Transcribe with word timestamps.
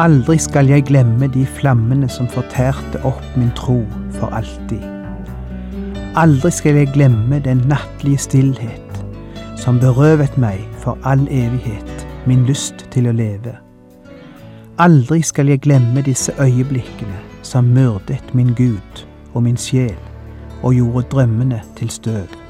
Aldri 0.00 0.38
skal 0.38 0.70
jeg 0.70 0.86
glemme 0.88 1.26
de 1.28 1.42
flammene 1.46 2.06
som 2.08 2.28
fortærte 2.32 3.02
opp 3.04 3.24
min 3.36 3.50
tro 3.52 3.82
for 4.14 4.32
alltid. 4.32 4.80
Aldri 6.16 6.50
skal 6.56 6.78
jeg 6.80 6.88
glemme 6.94 7.42
den 7.44 7.60
nattlige 7.68 8.22
stillhet 8.24 9.02
som 9.60 9.76
berøvet 9.82 10.38
meg 10.40 10.62
for 10.80 10.96
all 11.04 11.26
evighet 11.28 12.06
min 12.24 12.46
lyst 12.48 12.86
til 12.94 13.10
å 13.10 13.12
leve. 13.12 13.52
Aldri 14.80 15.20
skal 15.20 15.52
jeg 15.52 15.60
glemme 15.68 16.00
disse 16.08 16.32
øyeblikkene 16.40 17.20
som 17.44 17.68
myrdet 17.68 18.32
min 18.32 18.54
Gud 18.56 19.04
og 19.34 19.42
min 19.44 19.60
sjel 19.60 19.98
og 20.62 20.80
gjorde 20.80 21.10
drømmene 21.12 21.60
til 21.76 21.92
støv. 21.92 22.49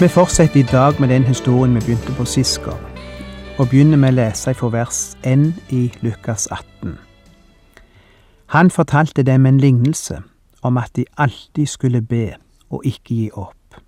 Vi 0.00 0.08
fortsetter 0.08 0.60
i 0.60 0.62
dag 0.62 1.00
med 1.00 1.08
den 1.08 1.24
historien 1.24 1.74
vi 1.74 1.80
begynte 1.80 2.12
på 2.12 2.24
sist 2.24 2.62
gang, 2.62 2.82
og 3.58 3.66
begynner 3.68 3.98
med 3.98 4.12
å 4.12 4.14
lese 4.14 4.54
fra 4.54 4.68
vers 4.70 5.16
1 5.26 5.56
i 5.74 5.80
Lukas 6.06 6.46
18. 6.54 6.92
Han 8.54 8.70
fortalte 8.70 9.26
dem 9.26 9.46
en 9.46 9.58
lignelse 9.58 10.20
om 10.62 10.78
at 10.78 10.94
de 10.96 11.04
alltid 11.16 11.66
skulle 11.66 12.02
be 12.02 12.30
og 12.70 12.86
ikke 12.86 13.14
gi 13.14 13.30
opp. 13.34 13.80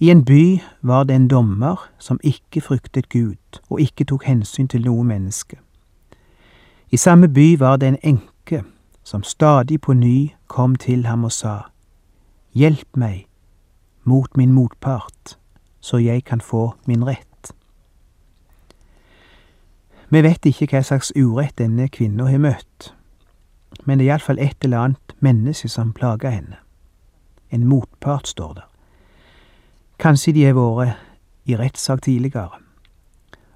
I 0.00 0.10
en 0.10 0.24
by 0.24 0.60
var 0.82 1.04
det 1.04 1.14
en 1.14 1.30
dommer 1.30 1.88
som 1.98 2.18
ikke 2.22 2.60
fryktet 2.60 3.08
Gud 3.08 3.62
og 3.70 3.80
ikke 3.80 4.04
tok 4.04 4.26
hensyn 4.26 4.66
til 4.68 4.82
noe 4.82 5.04
menneske. 5.06 5.62
I 6.90 6.96
samme 6.96 7.28
by 7.28 7.58
var 7.58 7.76
det 7.76 7.88
en 7.88 8.02
enke 8.02 8.64
som 9.04 9.22
stadig 9.22 9.80
på 9.80 9.92
ny 9.92 10.32
kom 10.46 10.74
til 10.74 11.06
ham 11.06 11.24
og 11.24 11.32
sa, 11.32 11.60
Hjelp 12.52 12.96
meg 12.96 13.28
mot 14.04 14.36
min 14.36 14.52
motpart, 14.52 15.38
så 15.80 15.98
jeg 15.98 16.24
kan 16.24 16.40
få 16.40 16.74
min 16.86 17.04
rett. 17.04 17.52
Vi 20.08 20.22
vet 20.22 20.44
ikke 20.46 20.68
hva 20.68 20.82
slags 20.84 21.12
urett 21.16 21.56
denne 21.58 21.88
kvinna 21.88 22.26
har 22.28 22.42
møtt, 22.42 22.90
men 23.84 23.98
det 23.98 24.06
er 24.06 24.10
iallfall 24.12 24.40
et 24.42 24.64
eller 24.64 24.78
annet 24.86 25.14
menneske 25.24 25.70
som 25.72 25.94
plager 25.96 26.30
henne. 26.30 26.58
En 27.50 27.66
motpart, 27.68 28.26
står 28.28 28.52
der. 28.54 28.68
Kanskje 29.98 30.32
de 30.32 30.44
har 30.44 30.58
vært 30.58 31.00
i 31.48 31.56
rettssak 31.56 32.02
tidligere, 32.02 32.60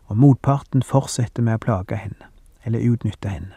og 0.06 0.16
motparten 0.16 0.82
fortsetter 0.82 1.42
med 1.42 1.58
å 1.58 1.64
plage 1.66 1.98
henne, 1.98 2.30
eller 2.64 2.84
utnytte 2.86 3.28
henne. 3.28 3.54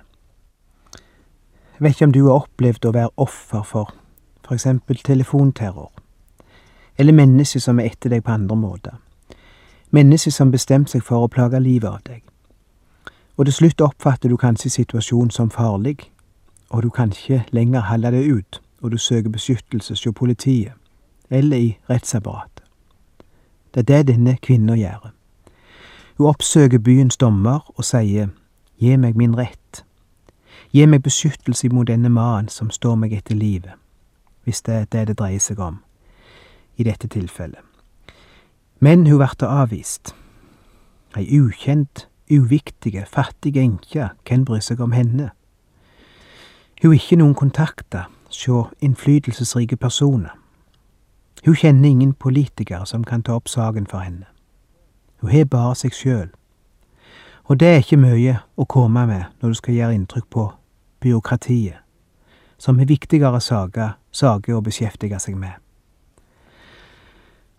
Jeg 1.78 1.85
vet 1.85 1.95
ikke 1.95 2.09
om 2.09 2.13
du 2.13 2.23
har 2.25 2.44
opplevd 2.44 2.85
å 2.85 2.95
være 2.97 3.16
offer 3.16 3.63
for 3.63 3.94
eksempel 4.51 4.99
telefonterror 5.05 5.94
eller 6.99 7.13
mennesker 7.13 7.59
som 7.59 7.79
er 7.79 7.87
etter 7.87 8.11
deg 8.11 8.23
på 8.23 8.31
andre 8.31 8.55
måter. 8.59 8.95
Mennesker 9.95 10.31
som 10.35 10.51
bestemte 10.51 10.91
seg 10.91 11.03
for 11.07 11.23
å 11.23 11.31
plage 11.31 11.61
livet 11.63 11.87
av 11.87 12.01
deg. 12.03 12.23
Og 13.39 13.47
til 13.47 13.55
slutt 13.55 13.81
oppfatter 13.81 14.29
du 14.29 14.35
kanskje 14.37 14.69
situasjonen 14.73 15.31
som 15.31 15.49
farlig, 15.49 16.11
og 16.69 16.83
du 16.83 16.89
kan 16.89 17.15
ikke 17.15 17.45
lenger 17.55 17.87
holde 17.87 18.11
det 18.11 18.25
ut, 18.27 18.61
og 18.81 18.91
du 18.91 18.97
søker 18.97 19.29
beskyttelse 19.29 19.95
hos 19.95 20.15
politiet, 20.15 20.75
eller 21.29 21.57
i 21.57 21.77
rettsapparatet. 21.89 22.65
Det 23.73 23.79
er 23.79 23.87
det 23.87 24.07
denne 24.13 24.37
kvinna 24.41 24.75
gjør. 24.75 25.11
Hun 26.17 26.27
oppsøker 26.27 26.79
byens 26.79 27.17
dommer 27.17 27.63
og 27.75 27.83
sier, 27.85 28.29
Gi 28.79 28.95
meg 28.95 29.16
min 29.16 29.35
rett. 29.35 29.83
Gi 30.71 30.85
meg 30.85 31.03
beskyttelse 31.03 31.67
mot 31.69 31.87
denne 31.87 32.09
mannen 32.09 32.47
som 32.47 32.69
står 32.71 32.95
meg 32.95 33.13
etter 33.13 33.35
livet, 33.35 33.75
hvis 34.43 34.61
det 34.61 34.73
er 34.73 34.85
det 34.85 35.07
det 35.07 35.19
dreier 35.19 35.39
seg 35.43 35.59
om 35.59 35.79
i 36.79 36.84
dette 36.88 37.07
tilfellet. 37.12 37.59
Men 38.79 39.03
hun 39.07 39.19
ble 39.19 39.47
avvist. 39.47 40.13
Ei 41.17 41.28
ukjent, 41.35 42.07
uviktige, 42.31 43.03
fattig 43.06 43.57
enke, 43.57 44.13
hvem 44.23 44.45
bryr 44.45 44.63
seg 44.63 44.79
om 44.79 44.95
henne? 44.95 45.31
Hun 46.81 46.94
har 46.94 46.95
ikke 46.95 47.19
noen 47.19 47.35
kontakter 47.35 48.07
sjå 48.31 48.69
innflytelsesrike 48.79 49.75
personer. 49.75 50.31
Hun 51.45 51.56
kjenner 51.56 51.90
ingen 51.90 52.13
politikere 52.13 52.85
som 52.85 53.03
kan 53.03 53.23
ta 53.23 53.35
opp 53.35 53.50
saken 53.51 53.88
for 53.88 54.00
henne. 54.00 54.28
Hun 55.19 55.31
har 55.31 55.50
bare 55.51 55.75
seg 55.75 55.96
sjøl. 55.96 56.29
Og 57.50 57.59
det 57.59 57.67
er 57.67 57.81
ikke 57.84 58.00
mye 58.00 58.38
å 58.56 58.66
komme 58.69 59.03
med 59.09 59.25
når 59.41 59.50
du 59.50 59.59
skal 59.59 59.75
gjøre 59.75 59.96
inntrykk 59.97 60.28
på 60.31 60.46
byråkratiet, 61.03 61.81
som 62.57 62.79
har 62.79 62.88
viktigere 62.88 63.41
saker 63.41 64.56
å 64.56 64.61
beskjeftige 64.63 65.19
seg 65.19 65.35
med. 65.35 65.57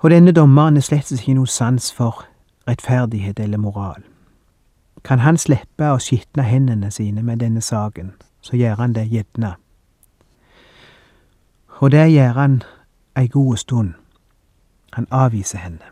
Og 0.01 0.11
denne 0.11 0.33
dommeren 0.33 0.77
er 0.77 0.85
slett 0.85 1.13
ikke 1.13 1.35
noe 1.37 1.49
sans 1.49 1.91
for 1.93 2.25
rettferdighet 2.69 3.41
eller 3.41 3.59
moral. 3.59 4.03
Kan 5.05 5.21
han 5.21 5.37
slippe 5.37 5.91
å 5.93 6.01
skitne 6.01 6.45
hendene 6.45 6.91
sine 6.91 7.23
med 7.23 7.41
denne 7.41 7.61
saken, 7.61 8.15
så 8.41 8.57
gjør 8.57 8.81
han 8.81 8.97
det 8.97 9.09
gjerne. 9.13 9.55
Og 11.81 11.93
det 11.93 12.09
gjør 12.13 12.33
han 12.37 12.63
ei 13.17 13.29
god 13.29 13.57
stund. 13.57 13.95
Han 14.93 15.07
avviser 15.11 15.59
henne. 15.59 15.85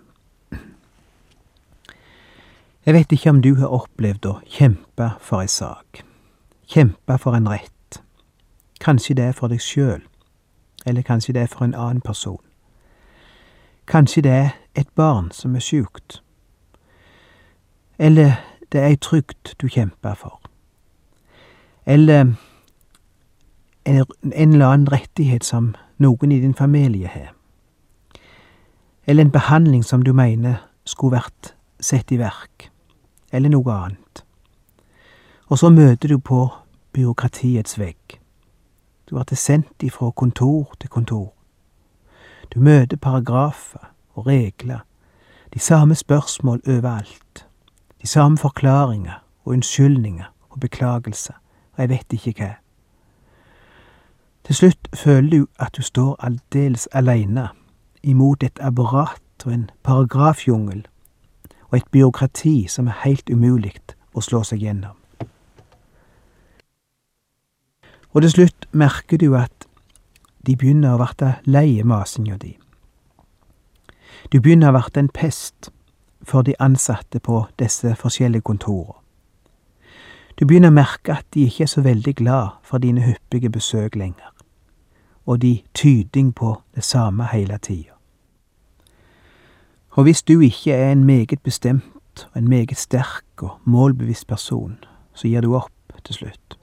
Jeg 2.86 2.94
vet 2.94 3.12
ikke 3.12 3.30
om 3.30 3.42
du 3.42 3.54
har 3.60 3.68
opplevd 3.68 4.26
å 4.26 4.38
kjempe 4.48 5.10
for 5.20 5.44
ei 5.44 5.48
sak, 5.52 6.02
kjempe 6.64 7.18
for 7.20 7.36
en 7.36 7.48
rett. 7.48 8.00
Kanskje 8.80 9.14
det 9.14 9.24
er 9.24 9.36
for 9.36 9.52
deg 9.52 9.60
sjøl, 9.60 10.00
eller 10.86 11.04
kanskje 11.04 11.34
det 11.36 11.42
er 11.42 11.52
for 11.52 11.68
en 11.68 11.76
annen 11.76 12.00
person. 12.00 12.47
Kanskje 13.88 14.22
det 14.22 14.30
er 14.30 14.50
et 14.74 14.88
barn 14.94 15.30
som 15.30 15.54
er 15.56 15.60
sjukt. 15.64 16.22
Eller 17.98 18.32
det 18.72 18.80
er 18.80 18.86
ei 18.92 18.96
trygd 18.96 19.54
du 19.60 19.68
kjemper 19.68 20.14
for. 20.14 20.40
Eller 21.86 22.34
en, 23.84 24.04
eller 24.32 24.66
annen 24.66 24.92
rettighet 24.92 25.44
som 25.44 25.74
noen 25.98 26.32
i 26.32 26.40
din 26.40 26.54
familie 26.54 27.08
har. 27.08 27.32
Eller 29.06 29.24
en 29.24 29.32
behandling 29.32 29.84
som 29.84 30.04
du 30.04 30.12
mener 30.12 30.60
skulle 30.84 31.16
vært 31.16 31.54
satt 31.80 32.12
i 32.12 32.20
verk. 32.20 32.68
Eller 33.32 33.48
noe 33.48 33.72
annet. 33.72 34.24
Og 35.48 35.58
så 35.58 35.72
møter 35.72 36.08
du 36.08 36.18
på 36.18 36.50
byråkratiets 36.92 37.78
vegg. 37.78 38.20
Du 39.08 39.16
blir 39.16 39.36
sendt 39.36 39.82
ifra 39.82 40.10
kontor 40.10 40.74
til 40.80 40.92
kontor. 40.92 41.37
Du 42.54 42.60
møter 42.60 42.96
paragrafer 42.96 43.90
og 44.14 44.26
regler, 44.26 44.78
de 45.54 45.58
samme 45.58 45.94
spørsmål 45.94 46.62
overalt, 46.68 47.46
de 48.02 48.06
samme 48.06 48.38
forklaringer 48.38 49.24
og 49.44 49.52
unnskyldninger 49.52 50.24
og 50.50 50.60
beklagelser, 50.60 51.34
og 51.72 51.78
jeg 51.78 51.88
vet 51.88 52.12
ikke 52.12 52.34
hva. 52.38 52.54
Til 54.44 54.54
slutt 54.54 54.88
føler 54.94 55.30
du 55.30 55.46
at 55.58 55.76
du 55.76 55.82
står 55.82 56.16
aldeles 56.24 56.88
aleine 56.92 57.48
imot 58.02 58.42
et 58.42 58.58
apparat 58.60 59.44
og 59.46 59.52
en 59.52 59.70
paragrafjungel 59.82 60.86
og 61.68 61.76
et 61.76 61.88
byråkrati 61.90 62.66
som 62.68 62.88
er 62.88 62.96
heilt 63.04 63.30
umulig 63.30 63.74
å 64.14 64.24
slå 64.24 64.40
seg 64.42 64.64
gjennom. 64.64 64.96
Og 68.16 68.24
til 68.24 68.30
slutt 68.30 68.68
merker 68.72 69.20
du 69.20 69.34
at 69.36 69.67
de 70.48 70.56
begynner 70.56 70.94
å 70.96 71.00
verte 71.02 71.34
lei 71.44 71.82
masinga 71.84 72.38
di. 72.40 72.54
Du 74.32 74.40
begynner 74.40 74.72
å 74.72 74.78
verte 74.78 75.02
en 75.02 75.10
pest 75.12 75.68
for 76.24 76.46
de 76.46 76.54
ansatte 76.58 77.20
på 77.20 77.42
disse 77.60 77.92
forskjellige 78.00 78.46
kontorene. 78.48 78.96
Du 80.38 80.46
begynner 80.46 80.70
å 80.70 80.78
merke 80.78 81.16
at 81.18 81.26
de 81.34 81.48
ikke 81.48 81.66
er 81.66 81.70
så 81.72 81.82
veldig 81.82 82.14
glad 82.20 82.60
for 82.62 82.78
dine 82.78 83.02
hyppige 83.02 83.50
besøk 83.50 83.96
lenger, 83.98 84.30
og 85.26 85.42
de 85.42 85.64
tyding 85.74 86.30
på 86.32 86.54
det 86.78 86.86
samme 86.86 87.26
hele 87.32 87.58
tida. 87.58 87.92
Og 89.98 90.06
hvis 90.06 90.22
du 90.22 90.38
ikke 90.40 90.72
er 90.72 90.92
en 90.92 91.04
meget 91.04 91.42
bestemt 91.42 92.28
og 92.30 92.38
en 92.38 92.48
meget 92.48 92.78
sterk 92.78 93.42
og 93.42 93.58
målbevisst 93.66 94.28
person, 94.30 94.78
så 95.12 95.28
gir 95.28 95.42
du 95.42 95.56
opp 95.58 95.98
til 96.06 96.22
slutt. 96.22 96.58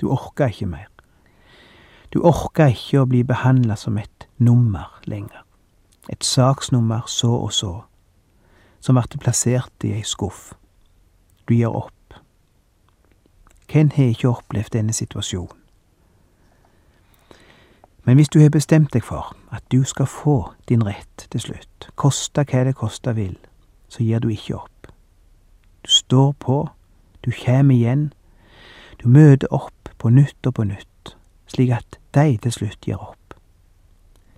Du 0.00 0.10
orker 0.12 0.52
ikke 0.52 0.68
mer. 0.68 0.93
Du 2.14 2.20
orker 2.22 2.70
ikke 2.70 3.00
å 3.02 3.08
bli 3.10 3.24
behandla 3.26 3.74
som 3.74 3.96
et 3.98 4.28
nummer 4.38 5.00
lenger. 5.10 5.42
Et 6.06 6.22
saksnummer 6.22 7.08
så 7.10 7.32
og 7.34 7.50
så, 7.52 7.72
som 8.78 8.94
ble 8.94 9.18
plassert 9.18 9.82
i 9.82 9.90
ei 9.96 10.04
skuff. 10.06 10.52
Du 11.48 11.56
gir 11.56 11.74
opp. 11.74 11.90
Hvem 13.66 13.90
har 13.96 14.12
ikke 14.12 14.30
opplevd 14.30 14.76
denne 14.76 14.94
situasjonen? 14.94 15.58
Men 18.04 18.20
hvis 18.20 18.28
du 18.28 18.38
har 18.38 18.52
bestemt 18.52 18.92
deg 18.92 19.02
for 19.02 19.32
at 19.50 19.64
du 19.72 19.80
skal 19.82 20.06
få 20.06 20.52
din 20.68 20.84
rett 20.86 21.26
til 21.32 21.40
slutt, 21.40 21.88
koste 21.96 22.44
hva 22.44 22.62
det 22.68 22.76
koste 22.76 23.14
vil, 23.16 23.34
så 23.88 24.04
gir 24.04 24.20
du 24.20 24.28
ikke 24.28 24.60
opp. 24.60 24.92
Du 25.82 25.90
står 25.90 26.32
på, 26.38 26.60
du 27.24 27.32
kjem 27.32 27.72
igjen, 27.74 28.12
du 29.02 29.08
møter 29.08 29.48
opp 29.50 29.90
på 29.98 30.12
nytt 30.12 30.46
og 30.46 30.54
på 30.60 30.68
nytt, 30.68 31.16
slik 31.48 31.72
at 31.72 31.98
de 32.14 32.36
til 32.42 32.52
slutt 32.52 32.80
gir 32.80 32.96
opp. 32.96 33.34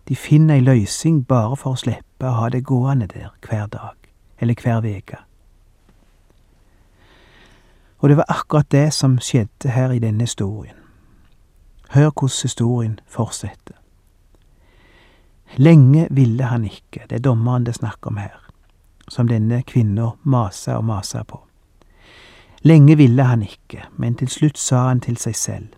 De 0.08 0.16
finner 0.16 0.54
ei 0.54 0.64
løysing 0.64 1.24
bare 1.26 1.56
for 1.56 1.74
å 1.74 1.80
slippe 1.80 2.28
å 2.28 2.36
ha 2.40 2.50
det 2.50 2.64
gående 2.64 3.08
der 3.10 3.32
hver 3.42 3.66
dag, 3.66 3.96
eller 4.38 4.54
hver 4.62 4.80
veke. 4.84 5.18
Og 7.98 8.08
det 8.08 8.16
var 8.16 8.28
akkurat 8.28 8.70
det 8.70 8.92
som 8.94 9.18
skjedde 9.18 9.72
her 9.72 9.90
i 9.90 9.98
denne 9.98 10.22
historien. 10.28 10.76
Hør 11.90 12.10
hvordan 12.10 12.42
historien 12.42 13.00
fortsetter. 13.06 13.74
Lenge 15.56 16.08
ville 16.10 16.44
han 16.44 16.64
ikke, 16.64 17.06
det 17.08 17.12
er 17.12 17.24
dommeren 17.24 17.66
det 17.66 17.78
er 17.82 17.96
om 18.02 18.16
her, 18.16 18.40
som 19.08 19.28
denne 19.28 19.62
kvinna 19.62 20.10
masa 20.22 20.76
og 20.76 20.84
masa 20.84 21.22
på. 21.22 21.40
Lenge 22.62 22.96
ville 22.96 23.22
han 23.22 23.42
ikke, 23.42 23.84
men 23.96 24.14
til 24.14 24.28
slutt 24.28 24.58
sa 24.58 24.88
han 24.88 25.00
til 25.00 25.16
seg 25.16 25.36
selv, 25.36 25.68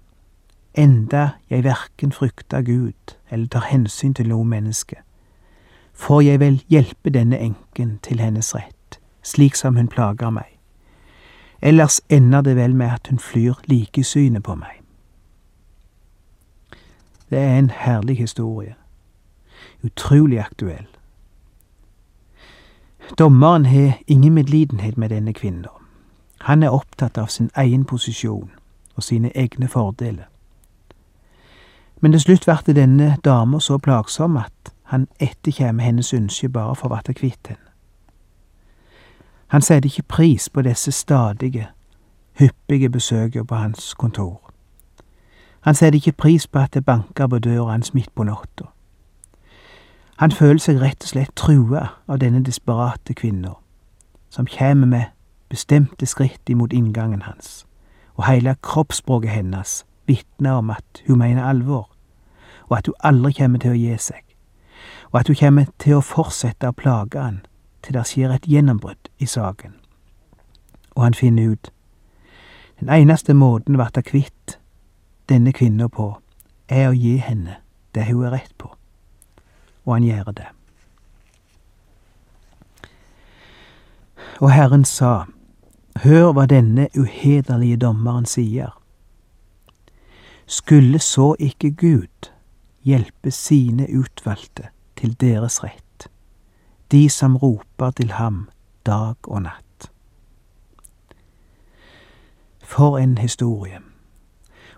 enda 0.75 1.31
jeg 1.51 1.65
verken 1.65 2.13
frykter 2.13 2.63
Gud 2.63 3.17
eller 3.31 3.47
tar 3.47 3.67
hensyn 3.71 4.15
til 4.15 4.29
noe 4.29 4.45
menneske, 4.45 4.97
får 5.95 6.21
jeg 6.21 6.41
vel 6.41 6.63
hjelpe 6.69 7.11
denne 7.11 7.39
enken 7.39 7.99
til 8.03 8.21
hennes 8.21 8.55
rett, 8.55 9.01
slik 9.23 9.57
som 9.57 9.77
hun 9.77 9.89
plager 9.89 10.31
meg. 10.31 10.59
Ellers 11.63 12.01
ender 12.09 12.41
det 12.41 12.57
vel 12.57 12.75
med 12.75 12.87
at 12.87 13.09
hun 13.09 13.19
flyr 13.19 13.55
likesynet 13.67 14.43
på 14.43 14.55
meg. 14.55 14.79
Det 17.31 17.39
er 17.39 17.59
en 17.59 17.71
herlig 17.71 18.17
historie. 18.19 18.75
Utrolig 19.83 20.41
aktuell. 20.41 20.87
Dommeren 23.19 23.67
har 23.67 23.99
ingen 24.07 24.35
medlidenhet 24.35 24.99
med 24.99 25.09
denne 25.09 25.33
kvinnen. 25.33 25.67
Han 26.41 26.63
er 26.63 26.71
opptatt 26.71 27.19
av 27.19 27.27
sin 27.27 27.51
egen 27.57 27.85
posisjon 27.85 28.51
og 28.95 29.03
sine 29.03 29.33
egne 29.35 29.69
fordeler. 29.69 30.28
Men 32.01 32.13
til 32.13 32.21
slutt 32.21 32.47
ble 32.47 32.75
denne 32.75 33.17
dama 33.25 33.61
så 33.61 33.79
plagsom 33.79 34.37
at 34.37 34.73
han 34.93 35.09
etterkjem 35.21 35.79
hennes 35.79 36.13
ønske 36.15 36.49
bare 36.49 36.77
for 36.77 36.89
å 36.89 37.01
bli 37.05 37.15
kvitt 37.15 37.51
henne. 37.51 37.65
Han 39.49 39.63
setter 39.63 39.89
ikke 39.89 40.03
pris 40.03 40.49
på 40.49 40.63
disse 40.63 40.93
stadige, 40.93 41.69
hyppige 42.39 42.91
besøkene 42.91 43.47
på 43.47 43.55
hans 43.55 43.95
kontor. 43.95 44.51
Han 45.61 45.75
setter 45.75 45.97
ikke 45.97 46.13
pris 46.13 46.47
på 46.47 46.59
at 46.59 46.75
det 46.75 46.85
banker 46.85 47.27
på 47.27 47.39
døra 47.39 47.73
hans 47.73 47.95
midt 47.95 48.15
på 48.15 48.25
natta. 48.25 48.69
Han 50.19 50.33
føler 50.33 50.59
seg 50.59 50.81
rett 50.81 51.03
og 51.03 51.09
slett 51.09 51.35
trua 51.37 51.87
av 52.09 52.19
denne 52.19 52.43
desperate 52.45 53.15
kvinna, 53.15 53.55
som 54.31 54.47
kommer 54.47 54.87
med 54.87 55.05
bestemte 55.49 56.07
skritt 56.07 56.49
imot 56.49 56.73
inngangen 56.73 57.23
hans, 57.23 57.67
og 58.17 58.27
hele 58.27 58.57
kroppsspråket 58.63 59.31
hennes 59.31 59.85
vitner 60.09 60.59
om 60.59 60.71
at 60.71 61.03
hun 61.07 61.19
mener 61.19 61.45
alvor, 61.45 61.91
og 62.69 62.79
at 62.79 62.87
hun 62.87 62.99
aldri 63.05 63.33
kommer 63.39 63.63
til 63.63 63.75
å 63.75 63.79
gi 63.79 63.97
seg, 64.09 64.25
og 65.13 65.21
at 65.21 65.31
hun 65.31 65.41
kommer 65.41 65.69
til 65.79 65.99
å 65.99 66.05
fortsette 66.05 66.69
å 66.69 66.77
plage 66.77 67.21
han 67.21 67.43
til 67.85 67.97
det 67.97 68.05
skjer 68.11 68.35
et 68.35 68.49
gjennombrudd 68.49 69.09
i 69.19 69.27
saken. 69.27 69.75
Og 70.97 71.05
han 71.07 71.15
finner 71.15 71.55
ut 71.55 71.71
den 72.81 72.91
eneste 72.93 73.35
måten 73.35 73.79
å 73.79 73.87
bli 73.87 74.03
kvitt 74.03 74.59
denne 75.29 75.53
kvinna 75.53 75.89
på, 75.89 76.17
er 76.69 76.91
å 76.91 76.97
gi 76.97 77.17
henne 77.23 77.61
det 77.95 78.07
hun 78.11 78.27
er 78.27 78.37
rett 78.37 78.55
på, 78.59 78.71
og 79.85 79.95
han 79.95 80.07
gjør 80.07 80.33
det. 80.37 80.49
Og 84.39 84.53
Herren 84.53 84.85
sa, 84.85 85.27
Hør 86.05 86.31
hva 86.31 86.45
denne 86.47 86.87
uhederlige 86.95 87.81
dommeren 87.83 88.27
sier. 88.29 88.71
Skulle 90.49 90.99
så 90.99 91.37
ikke 91.39 91.71
Gud 91.71 92.31
hjelpe 92.83 93.31
sine 93.31 93.87
utvalgte 93.99 94.69
til 94.97 95.21
deres 95.21 95.65
rett, 95.65 96.09
de 96.93 97.11
som 97.11 97.37
roper 97.37 97.91
til 97.91 98.13
ham 98.17 98.49
dag 98.87 99.29
og 99.29 99.43
natt? 99.43 99.91
For 102.65 102.99
en 102.99 103.19
historie. 103.19 103.81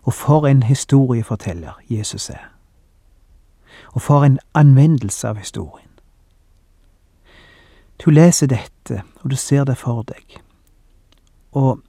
Og 0.03 0.15
for 0.15 0.47
en 0.47 0.63
historieforteller 0.63 1.73
Jesus 1.91 2.31
er. 2.31 2.51
Og 3.93 4.03
for 4.03 4.25
en 4.25 4.39
anvendelse 4.55 5.29
av 5.29 5.37
historien. 5.37 5.91
Du 8.05 8.11
leser 8.11 8.47
dette, 8.47 9.03
og 9.23 9.31
du 9.31 9.37
ser 9.37 9.65
det 9.65 9.79
for 9.79 10.03
deg, 10.03 10.41
og 11.53 11.83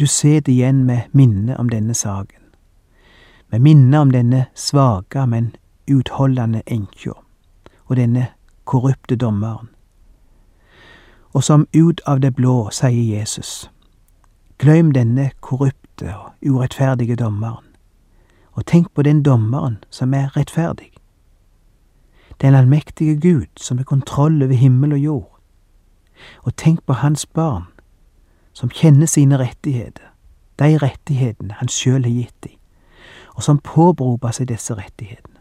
du 0.00 0.06
ser 0.06 0.40
det 0.40 0.52
igjen 0.52 0.84
med 0.84 1.00
minnet 1.12 1.56
om 1.56 1.68
denne 1.68 1.94
saken, 1.94 2.41
med 3.52 3.60
minner 3.60 3.98
om 3.98 4.10
denne 4.10 4.46
svake, 4.54 5.26
men 5.26 5.52
utholdende 5.90 6.62
enkja, 6.66 7.12
og 7.84 7.96
denne 7.96 8.26
korrupte 8.64 9.16
dommeren. 9.16 9.68
Og 11.32 11.44
som 11.44 11.66
ut 11.76 12.00
av 12.06 12.20
det 12.20 12.34
blå 12.36 12.70
sier 12.72 13.18
Jesus, 13.18 13.70
glem 14.58 14.92
denne 14.92 15.30
korrupte 15.40 16.14
og 16.16 16.32
urettferdige 16.40 17.16
dommeren, 17.16 17.66
og 18.52 18.66
tenk 18.66 18.88
på 18.94 19.02
den 19.02 19.22
dommeren 19.22 19.76
som 19.90 20.14
er 20.14 20.32
rettferdig. 20.36 20.88
Den 22.40 22.54
allmektige 22.54 23.20
Gud 23.20 23.52
som 23.56 23.78
har 23.78 23.84
kontroll 23.84 24.42
over 24.42 24.54
himmel 24.54 24.92
og 24.92 24.98
jord, 24.98 25.38
og 26.42 26.56
tenk 26.56 26.80
på 26.86 26.92
hans 26.92 27.26
barn 27.26 27.68
som 28.52 28.72
kjenner 28.72 29.06
sine 29.06 29.36
rettigheter, 29.38 30.08
de 30.58 30.78
rettighetene 30.78 31.60
han 31.60 31.68
sjøl 31.68 32.04
har 32.04 32.16
gitt 32.16 32.36
dem, 32.44 32.56
og 33.34 33.42
som 33.42 33.58
påberoper 33.58 34.34
seg 34.36 34.48
disse 34.48 34.74
rettighetene. 34.74 35.40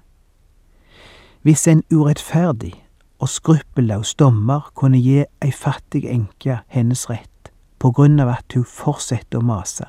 Hvis 1.42 1.68
en 1.68 1.84
urettferdig 1.92 2.76
og 3.20 3.30
skruppelløs 3.30 4.14
dommer 4.16 4.72
kunne 4.76 5.02
gi 5.02 5.24
ei 5.42 5.52
fattig 5.52 6.06
enke 6.06 6.62
hennes 6.68 7.10
rett 7.10 7.52
på 7.82 7.92
grunn 7.92 8.20
av 8.20 8.30
at 8.30 8.54
hun 8.54 8.66
fortsetter 8.66 9.42
å 9.42 9.46
mase, 9.46 9.88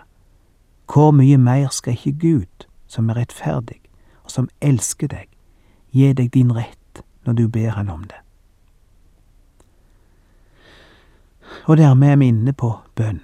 hvor 0.93 1.13
mye 1.13 1.39
mer 1.39 1.69
skal 1.73 1.97
ikke 1.97 2.19
Gud, 2.21 2.67
som 2.87 3.11
er 3.11 3.23
rettferdig 3.23 3.81
og 4.25 4.31
som 4.31 4.49
elsker 4.61 5.09
deg, 5.09 5.29
gi 5.93 6.13
deg 6.13 6.33
din 6.33 6.53
rett 6.53 7.03
når 7.25 7.39
du 7.39 7.49
ber 7.49 7.77
han 7.77 7.91
om 7.91 8.05
det? 8.05 8.21
Og 11.67 11.77
dermed 11.77 12.09
er 12.09 12.17
vi 12.17 12.29
inne 12.33 12.53
på 12.53 12.73
bønn. 12.97 13.21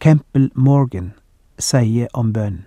Campbell 0.00 0.50
Morgan 0.54 1.12
sier 1.60 2.08
om 2.16 2.32
bønn. 2.32 2.62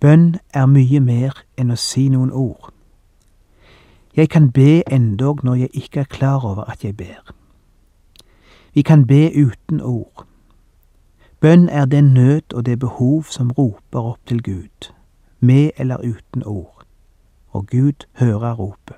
Bønn 0.00 0.36
er 0.54 0.66
mye 0.70 1.00
mer 1.00 1.40
enn 1.58 1.72
å 1.74 1.76
si 1.76 2.08
noen 2.08 2.30
ord. 2.30 2.70
Jeg 4.14 4.30
kan 4.30 4.50
be 4.54 4.82
endog 4.94 5.42
når 5.44 5.54
jeg 5.54 5.70
ikke 5.74 6.00
er 6.00 6.12
klar 6.12 6.44
over 6.46 6.70
at 6.70 6.84
jeg 6.84 6.96
ber. 6.96 7.34
Vi 8.74 8.82
kan 8.82 9.06
be 9.06 9.26
uten 9.34 9.80
ord. 9.80 10.24
Bønn 11.40 11.68
er 11.68 11.84
den 11.84 12.14
nød 12.14 12.54
og 12.54 12.66
det 12.66 12.78
behov 12.78 13.26
som 13.30 13.50
roper 13.50 14.00
opp 14.12 14.22
til 14.26 14.42
Gud, 14.42 14.92
med 15.40 15.70
eller 15.76 15.98
uten 15.98 16.42
ord, 16.46 16.86
og 17.50 17.66
Gud 17.66 18.06
hører 18.18 18.54
ropet. 18.54 18.96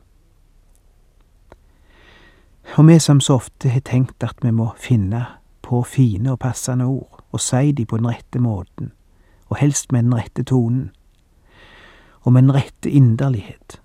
Og 2.77 2.87
vi 2.89 2.99
som 2.99 3.21
så 3.21 3.35
ofte 3.35 3.69
har 3.69 3.81
tenkt 3.81 4.23
at 4.23 4.37
vi 4.43 4.51
må 4.51 4.71
finne 4.77 5.25
på 5.63 5.83
fine 5.83 6.33
og 6.33 6.39
passende 6.39 6.85
ord, 6.85 7.25
og 7.33 7.41
si 7.41 7.73
de 7.73 7.87
på 7.87 7.97
den 7.97 8.09
rette 8.09 8.39
måten, 8.39 8.93
og 9.51 9.57
helst 9.57 9.93
med 9.93 10.03
den 10.03 10.15
rette 10.15 10.43
tonen, 10.43 10.91
og 12.21 12.33
med 12.33 12.43
den 12.43 12.55
rette 12.55 12.91
inderlighet, 12.91 13.81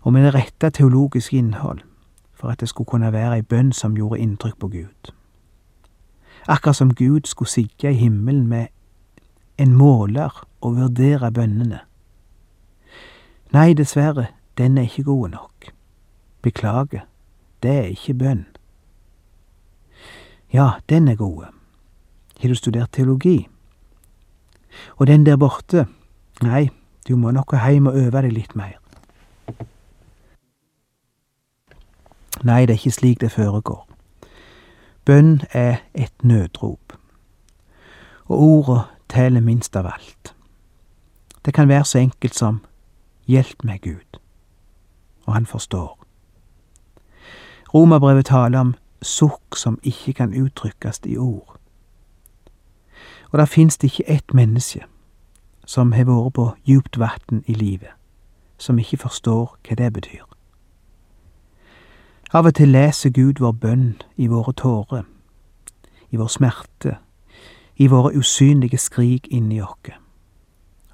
og 0.00 0.12
med 0.12 0.24
det 0.24 0.34
rette 0.34 0.70
teologiske 0.70 1.36
innhold, 1.36 1.80
for 2.34 2.48
at 2.48 2.60
det 2.60 2.68
skulle 2.68 2.86
kunne 2.86 3.12
være 3.12 3.36
ei 3.36 3.42
bønn 3.42 3.72
som 3.72 3.96
gjorde 3.96 4.20
inntrykk 4.20 4.58
på 4.58 4.68
Gud. 4.68 5.12
Akkurat 6.48 6.76
som 6.76 6.94
Gud 6.94 7.20
skulle 7.24 7.48
sigge 7.48 7.90
i 7.90 7.94
himmelen 7.94 8.46
med 8.46 8.66
en 9.58 9.74
måler 9.74 10.46
og 10.60 10.76
vurdere 10.76 11.32
bønnene. 11.32 11.80
Nei, 13.52 13.72
dessverre, 13.74 14.26
den 14.58 14.78
er 14.78 14.82
ikke 14.82 15.04
god 15.04 15.28
nok. 15.28 15.72
Beklager, 16.42 17.06
det 17.62 17.70
er 17.70 17.92
ikke 17.94 18.14
bønn. 18.14 18.46
Ja, 20.52 20.70
den 20.88 21.08
er 21.08 21.14
gode. 21.14 21.46
Har 22.40 22.48
du 22.48 22.54
studert 22.54 22.92
teologi? 22.92 23.48
Og 24.96 25.06
den 25.06 25.26
der 25.26 25.36
borte, 25.36 25.86
nei, 26.42 26.70
du 27.08 27.16
må 27.16 27.30
nok 27.30 27.54
heim 27.54 27.86
og 27.86 27.96
øve 27.96 28.22
deg 28.22 28.32
litt 28.32 28.56
mer. 28.56 28.78
Nei, 32.42 32.66
det 32.66 32.74
er 32.74 32.80
ikke 32.80 32.90
slik 32.90 33.20
det 33.20 33.32
foregår. 33.32 33.86
Bønn 35.04 35.40
er 35.50 35.76
et 35.94 36.24
nødrop, 36.24 36.92
og 38.26 38.38
ordet 38.42 38.82
teller 39.08 39.40
minst 39.40 39.76
av 39.76 39.86
alt. 39.86 40.34
Det 41.44 41.54
kan 41.54 41.68
være 41.68 41.84
så 41.84 41.98
enkelt 41.98 42.34
som 42.34 42.62
Hjelp 43.26 43.64
meg, 43.64 43.80
Gud, 43.82 44.18
og 45.26 45.34
han 45.34 45.46
forstår. 45.46 45.98
Romerbrevet 47.74 48.26
taler 48.26 48.58
om 48.58 48.74
sukk 49.02 49.56
som 49.56 49.78
ikke 49.82 50.12
kan 50.12 50.34
uttrykkes 50.34 51.00
i 51.06 51.16
ord. 51.16 51.56
Og 53.32 53.38
der 53.38 53.44
finnes 53.44 53.76
det 53.76 53.92
ikke 53.92 54.08
ett 54.10 54.34
menneske 54.34 54.84
som 55.66 55.92
har 55.92 56.04
vært 56.04 56.34
på 56.36 56.44
djupt 56.68 56.98
vann 56.98 57.44
i 57.46 57.54
livet, 57.54 57.90
som 58.58 58.78
ikke 58.78 58.98
forstår 59.06 59.56
hva 59.64 59.76
det 59.78 59.92
betyr. 59.92 60.26
Av 62.32 62.46
og 62.46 62.54
til 62.54 62.72
leser 62.72 63.10
Gud 63.10 63.40
vår 63.40 63.52
bønn 63.52 64.02
i 64.16 64.26
våre 64.26 64.52
tårer, 64.52 65.04
i 66.10 66.16
vår 66.16 66.28
smerte, 66.28 66.96
i 67.76 67.86
våre 67.86 68.14
usynlige 68.16 68.78
skrik 68.78 69.28
inni 69.30 69.60
oss. 69.60 69.92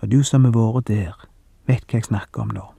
Og 0.00 0.10
du 0.10 0.22
som 0.22 0.44
har 0.44 0.54
vært 0.54 0.88
der, 0.88 1.14
vet 1.66 1.86
hva 1.86 1.98
jeg 1.98 2.10
snakker 2.10 2.42
om 2.42 2.54
nå. 2.54 2.77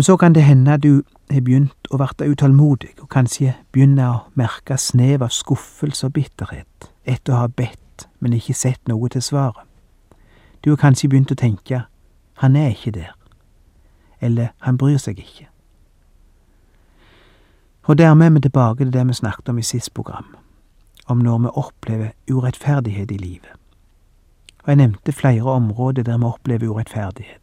Men 0.00 0.04
så 0.04 0.16
kan 0.16 0.32
det 0.32 0.42
hende 0.42 0.78
du 0.78 1.02
har 1.30 1.42
begynt 1.44 1.88
å 1.92 1.98
verte 2.00 2.24
utålmodig, 2.24 2.94
og 3.02 3.10
kanskje 3.12 3.50
begynne 3.68 4.06
å 4.08 4.22
merke 4.32 4.78
snev 4.80 5.20
av 5.26 5.28
skuffelse 5.28 6.08
og 6.08 6.14
bitterhet 6.16 6.86
etter 7.04 7.34
å 7.34 7.40
ha 7.42 7.50
bedt, 7.52 8.06
men 8.16 8.32
ikke 8.32 8.56
sett 8.56 8.80
noe 8.88 9.10
til 9.12 9.20
svaret. 9.20 9.66
Du 10.64 10.70
har 10.70 10.80
kanskje 10.80 11.10
begynt 11.12 11.34
å 11.34 11.36
tenke 11.36 11.82
han 12.40 12.56
er 12.56 12.72
ikke 12.72 12.94
der, 12.96 13.12
eller 14.24 14.54
han 14.64 14.80
bryr 14.80 14.96
seg 14.96 15.20
ikke. 15.20 15.50
Og 17.84 18.00
dermed 18.00 18.30
er 18.30 18.34
vi 18.38 18.44
tilbake 18.48 18.86
til 18.86 18.96
det 18.96 19.04
vi 19.04 19.20
snakket 19.20 19.52
om 19.52 19.60
i 19.60 19.68
sist 19.68 19.92
program, 19.92 20.32
om 21.12 21.20
når 21.20 21.44
vi 21.44 21.56
opplever 21.66 22.16
urettferdighet 22.30 23.12
i 23.12 23.20
livet. 23.20 23.52
Og 24.64 24.72
jeg 24.72 24.80
nevnte 24.80 25.12
flere 25.12 25.60
områder 25.60 26.08
der 26.08 26.16
vi 26.16 26.32
opplever 26.32 26.72
urettferdighet. 26.72 27.39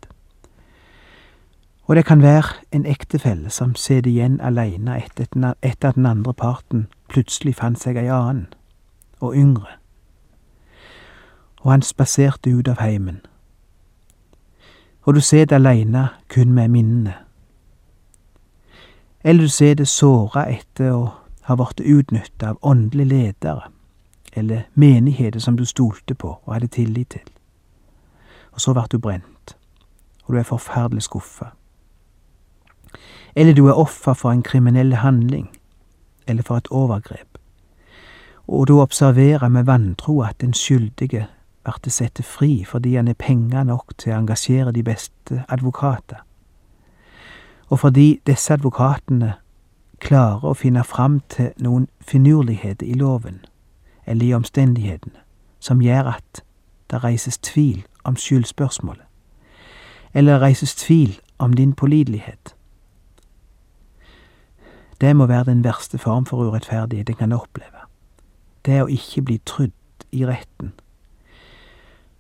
Og 1.88 1.96
det 1.96 2.06
kan 2.06 2.22
være 2.22 2.53
en 2.72 2.86
ektefelle 2.86 3.50
som 3.50 3.75
sitter 3.75 4.10
igjen 4.12 4.41
alene 4.41 4.98
etter 5.00 5.88
at 5.89 5.96
den 5.96 6.06
andre 6.06 6.34
parten 6.34 6.88
plutselig 7.08 7.56
fant 7.56 7.79
seg 7.79 7.96
ei 7.96 8.10
annen, 8.12 8.48
og 9.20 9.36
yngre. 9.36 9.77
Og 11.63 11.72
han 11.72 11.82
spaserte 11.82 12.51
ut 12.51 12.67
av 12.67 12.82
heimen. 12.84 13.22
Og 15.08 15.15
du 15.15 15.22
sitter 15.22 15.56
alene 15.56 16.10
kun 16.27 16.51
med 16.51 16.67
minnene. 16.67 17.13
Eller 19.24 19.41
du 19.41 19.50
sitter 19.50 19.86
såra 19.86 20.44
etter 20.51 20.91
å 20.91 21.13
ha 21.48 21.56
blitt 21.56 21.79
utnytta 21.79 22.50
av 22.50 22.60
åndelige 22.62 23.10
ledere, 23.10 23.72
eller 24.34 24.67
menigheter 24.75 25.39
som 25.39 25.56
du 25.58 25.63
stolte 25.65 26.15
på 26.15 26.36
og 26.44 26.53
hadde 26.53 26.67
tillit 26.67 27.10
til. 27.15 27.32
Og 28.51 28.62
så 28.62 28.74
ble 28.75 28.84
du 28.91 29.00
brent, 29.00 29.56
og 30.25 30.34
du 30.34 30.39
er 30.39 30.51
forferdelig 30.51 31.08
skuffa 31.08 31.53
eller 33.36 33.53
du 33.53 33.67
er 33.67 33.74
offer 33.74 34.13
for 34.13 34.32
en 34.32 34.44
kriminell 34.44 34.96
handling, 34.96 35.50
eller 36.27 36.44
for 36.44 36.58
et 36.58 36.67
overgrep, 36.72 37.38
og 38.48 38.67
du 38.67 38.79
observerer 38.79 39.48
med 39.48 39.63
vantro 39.63 40.22
at 40.22 40.41
den 40.41 40.53
skyldige 40.53 41.27
blir 41.67 41.91
satt 41.91 42.22
fri 42.24 42.63
fordi 42.63 42.96
han 42.96 43.08
har 43.08 43.17
penger 43.20 43.63
nok 43.63 43.98
til 43.98 44.13
å 44.13 44.22
engasjere 44.22 44.72
de 44.72 44.84
beste 44.84 45.44
advokater, 45.50 46.24
og 47.70 47.79
fordi 47.79 48.20
disse 48.27 48.53
advokatene 48.53 49.34
klarer 50.00 50.46
å 50.46 50.53
finne 50.53 50.84
fram 50.84 51.20
til 51.29 51.51
noen 51.60 51.88
finurligheter 52.01 52.88
i 52.88 52.94
loven, 52.94 53.41
eller 54.06 54.25
i 54.25 54.34
omstendighetene, 54.34 55.20
som 55.60 55.82
gjør 55.82 56.13
at 56.15 56.44
det 56.91 57.03
reises 57.03 57.38
tvil 57.38 57.84
om 58.03 58.15
skyldspørsmålet, 58.15 59.03
eller 60.13 60.39
reises 60.39 60.75
tvil 60.75 61.20
om 61.38 61.53
din 61.53 61.74
pålitelighet. 61.74 62.56
Det 65.01 65.16
må 65.16 65.25
være 65.25 65.44
den 65.44 65.63
verste 65.63 65.98
form 65.98 66.25
for 66.25 66.38
urettferdighet 66.38 67.10
en 67.10 67.16
kan 67.16 67.34
oppleve. 67.34 67.86
Det 68.66 68.82
å 68.82 68.89
ikke 68.89 69.22
bli 69.22 69.38
trudd 69.46 70.06
i 70.12 70.25
retten. 70.25 70.74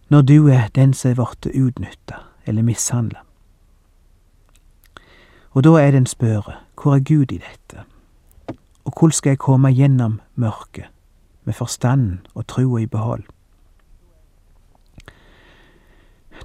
Når 0.09 0.21
du 0.21 0.47
er 0.47 0.69
den 0.75 0.93
som 0.93 1.11
er 1.11 1.15
blitt 1.15 1.47
utnytta 1.55 2.21
eller 2.45 2.63
mishandla. 2.63 3.23
Og 5.51 5.63
da 5.63 5.69
er 5.81 5.91
det 5.91 5.97
en 5.97 6.05
spørre, 6.05 6.53
hvor 6.81 6.95
er 6.95 6.99
Gud 6.99 7.31
i 7.31 7.41
dette? 7.41 7.83
Og 8.85 8.93
hvordan 8.93 9.11
skal 9.11 9.29
jeg 9.29 9.39
komme 9.41 9.73
gjennom 9.73 10.21
mørket, 10.35 10.85
med 11.43 11.53
forstanden 11.53 12.19
og 12.33 12.47
trua 12.47 12.79
i 12.79 12.85
behold? 12.85 13.23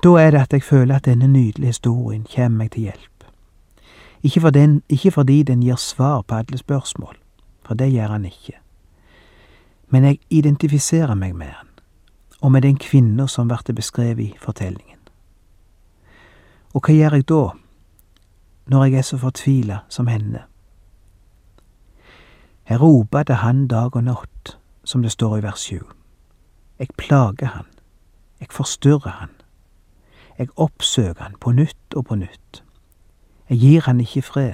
Da 0.02 0.08
er 0.08 0.30
det 0.30 0.40
at 0.40 0.52
jeg 0.52 0.62
føler 0.62 0.96
at 0.96 1.04
denne 1.04 1.26
nydelige 1.26 1.66
historien 1.66 2.26
kommer 2.34 2.64
meg 2.64 2.70
til 2.72 2.88
hjelp. 2.88 3.11
Ikke, 4.22 4.40
for 4.40 4.50
den, 4.50 4.82
ikke 4.88 5.10
fordi 5.10 5.42
den 5.42 5.62
gir 5.62 5.76
svar 5.76 6.22
på 6.22 6.34
alle 6.34 6.58
spørsmål, 6.58 7.16
for 7.66 7.74
det 7.74 7.92
gjør 7.92 8.06
han 8.06 8.24
ikke. 8.24 8.52
Men 9.88 10.04
jeg 10.04 10.18
identifiserer 10.30 11.14
meg 11.14 11.34
med 11.34 11.46
han, 11.46 11.68
og 12.40 12.52
med 12.52 12.62
den 12.62 12.78
kvinna 12.78 13.26
som 13.26 13.48
blir 13.48 13.74
beskrevet 13.74 14.22
i 14.24 14.34
fortellingen. 14.40 14.98
Og 16.74 16.80
hva 16.80 16.94
gjør 16.94 17.18
jeg 17.18 17.28
da, 17.28 17.42
når 18.66 18.84
jeg 18.84 18.98
er 18.98 19.02
så 19.02 19.18
fortvila 19.18 19.78
som 19.88 20.06
henne? 20.06 20.46
Jeg 22.68 22.80
roper 22.80 23.22
til 23.22 23.34
han 23.34 23.66
dag 23.68 23.96
og 23.96 24.04
natt, 24.04 24.56
som 24.84 25.02
det 25.02 25.12
står 25.12 25.36
i 25.36 25.42
vers 25.42 25.66
sju. 25.66 25.82
Jeg 26.78 26.88
plager 26.96 27.46
han, 27.46 27.66
jeg 28.40 28.48
forstyrrer 28.50 29.18
han, 29.18 29.30
jeg 30.38 30.48
oppsøker 30.56 31.22
han 31.22 31.34
på 31.40 31.52
nytt 31.52 31.94
og 31.94 32.06
på 32.06 32.14
nytt. 32.14 32.62
Jeg 33.52 33.60
gir 33.60 33.80
han 33.84 34.00
ikke 34.00 34.22
fred. 34.22 34.52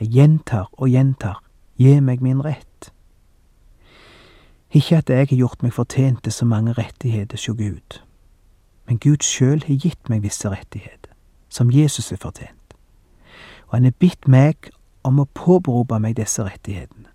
Jeg 0.00 0.08
gjentar 0.10 0.66
og 0.72 0.88
gjentar, 0.90 1.36
gi 1.78 2.00
meg 2.02 2.22
min 2.26 2.40
rett. 2.42 2.90
Ikke 4.74 4.96
at 4.98 5.10
jeg 5.10 5.28
har 5.30 5.36
gjort 5.36 5.60
meg 5.62 5.76
fortjent 5.76 6.24
til 6.24 6.32
så 6.34 6.44
mange 6.44 6.72
rettigheter 6.74 7.38
sjå 7.38 7.52
Gud, 7.54 8.00
men 8.88 8.98
Gud 8.98 9.22
sjøl 9.22 9.62
har 9.68 9.78
gitt 9.78 10.10
meg 10.10 10.24
visse 10.24 10.50
rettigheter, 10.50 11.12
som 11.46 11.70
Jesus 11.70 12.10
har 12.10 12.18
fortjent, 12.18 12.74
og 13.68 13.76
han 13.76 13.86
har 13.86 13.94
bitt 14.02 14.26
meg 14.26 14.72
om 15.06 15.20
å 15.22 15.28
påberope 15.30 16.00
meg 16.02 16.16
disse 16.18 16.42
rettighetene. 16.42 17.06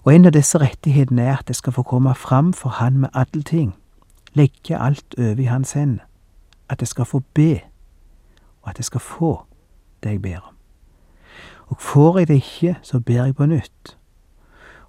Og 0.00 0.14
en 0.14 0.30
av 0.30 0.32
disse 0.32 0.56
rettighetene 0.56 1.26
er 1.28 1.42
at 1.42 1.52
jeg 1.52 1.60
skal 1.60 1.76
få 1.76 1.84
komme 1.84 2.14
fram 2.16 2.54
for 2.56 2.80
Han 2.80 3.04
med 3.04 3.12
alle 3.12 3.42
ting, 3.44 3.76
legge 4.32 4.80
alt 4.80 5.12
over 5.18 5.44
i 5.44 5.50
Hans 5.52 5.76
hender, 5.76 6.08
at 6.72 6.80
jeg 6.80 6.88
skal 6.88 7.04
få 7.04 7.20
be 7.36 7.60
og 8.62 8.70
at 8.70 8.78
jeg 8.78 8.84
skal 8.84 9.00
få 9.00 9.44
det 10.02 10.10
jeg 10.10 10.22
ber 10.22 10.38
om. 10.38 10.56
Og 11.66 11.80
får 11.80 12.18
jeg 12.18 12.28
det 12.28 12.34
ikke, 12.34 12.78
så 12.82 13.00
ber 13.00 13.24
jeg 13.24 13.34
på 13.36 13.46
nytt. 13.46 13.98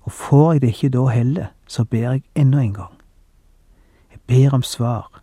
Og 0.02 0.12
får 0.12 0.52
jeg 0.52 0.62
det 0.62 0.68
ikke 0.68 0.90
da 0.90 1.06
heller, 1.06 1.46
så 1.68 1.84
ber 1.84 2.12
jeg 2.12 2.24
enda 2.36 2.60
en 2.60 2.74
gang. 2.74 2.94
Jeg 4.12 4.20
ber 4.28 4.56
om 4.56 4.64
svar. 4.64 5.22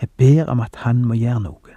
Jeg 0.00 0.10
ber 0.10 0.44
om 0.50 0.60
at 0.60 0.76
han 0.76 1.04
må 1.04 1.14
gjøre 1.14 1.40
noe. 1.40 1.76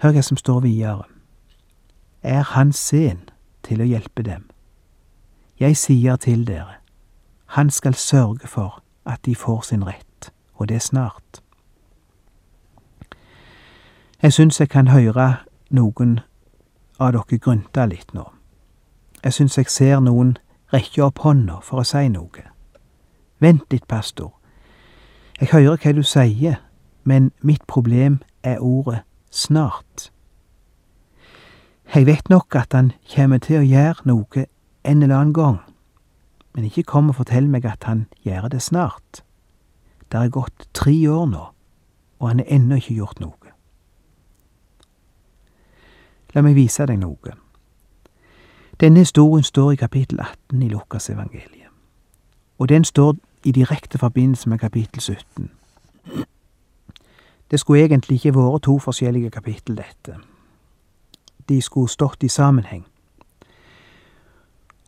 Hør 0.00 0.12
hva 0.12 0.22
som 0.22 0.36
står 0.36 0.60
videre. 0.60 1.04
Er 2.22 2.42
han 2.42 2.72
sen 2.72 3.26
til 3.62 3.80
å 3.80 3.88
hjelpe 3.88 4.22
dem? 4.22 4.46
Jeg 5.60 5.76
sier 5.76 6.16
til 6.16 6.46
dere, 6.46 6.78
han 7.56 7.70
skal 7.70 7.94
sørge 7.94 8.48
for 8.48 8.82
at 9.04 9.24
de 9.26 9.34
får 9.34 9.60
sin 9.68 9.84
rett, 9.84 10.30
og 10.54 10.68
det 10.68 10.82
snart. 10.82 11.42
Jeg 14.22 14.32
syns 14.32 14.60
jeg 14.60 14.68
kan 14.68 14.88
høre 14.88 15.36
noen 15.72 16.18
av 17.00 17.14
dere 17.14 17.38
grynte 17.40 17.86
litt 17.88 18.10
nå. 18.12 18.26
Jeg 19.24 19.32
syns 19.32 19.56
jeg 19.56 19.70
ser 19.72 20.02
noen 20.04 20.34
rekke 20.74 21.06
opp 21.06 21.22
hånda 21.24 21.62
for 21.64 21.80
å 21.80 21.84
si 21.88 22.02
noe. 22.12 22.44
Vent 23.40 23.64
litt, 23.72 23.86
pastor. 23.88 24.34
Jeg 25.40 25.48
hører 25.54 25.80
hva 25.80 25.94
du 25.96 26.02
sier, 26.04 26.60
men 27.08 27.30
mitt 27.40 27.64
problem 27.64 28.20
er 28.44 28.60
ordet 28.60 29.00
snart. 29.32 30.10
Jeg 31.94 32.04
vet 32.06 32.28
nok 32.28 32.54
at 32.60 32.76
han 32.76 32.92
kommer 33.14 33.40
til 33.40 33.62
å 33.62 33.64
gjøre 33.64 34.04
noe 34.04 34.44
en 34.84 35.02
eller 35.02 35.16
annen 35.16 35.32
gang, 35.32 35.60
men 36.52 36.68
ikke 36.68 36.90
kom 36.92 37.08
og 37.08 37.22
fortell 37.22 37.48
meg 37.48 37.64
at 37.64 37.88
han 37.88 38.04
gjør 38.20 38.52
det 38.52 38.60
snart. 38.68 39.24
Det 40.12 40.20
er 40.20 40.28
gått 40.28 40.68
tre 40.76 41.08
år 41.08 41.24
nå, 41.32 41.46
og 42.20 42.28
han 42.28 42.44
har 42.44 42.52
ennå 42.52 42.76
ikke 42.76 43.00
gjort 43.00 43.24
noe. 43.24 43.39
La 46.34 46.42
meg 46.42 46.54
vise 46.54 46.86
deg 46.86 46.98
noe. 46.98 47.32
Denne 48.80 49.02
historien 49.02 49.44
står 49.44 49.72
i 49.72 49.76
kapittel 49.76 50.20
18 50.20 50.62
i 50.62 50.68
Lukas 50.68 51.10
evangeliet, 51.10 51.68
og 52.58 52.68
den 52.68 52.84
står 52.84 53.16
i 53.44 53.52
direkte 53.52 53.98
forbindelse 53.98 54.48
med 54.48 54.58
kapittel 54.58 55.00
17. 55.00 55.50
Det 57.50 57.60
skulle 57.60 57.84
egentlig 57.84 58.14
ikke 58.14 58.34
vært 58.34 58.62
to 58.62 58.78
forskjellige 58.78 59.30
kapittel, 59.30 59.76
dette. 59.76 60.16
De 61.48 61.62
skulle 61.62 61.88
stått 61.88 62.22
i 62.22 62.28
sammenheng. 62.28 62.86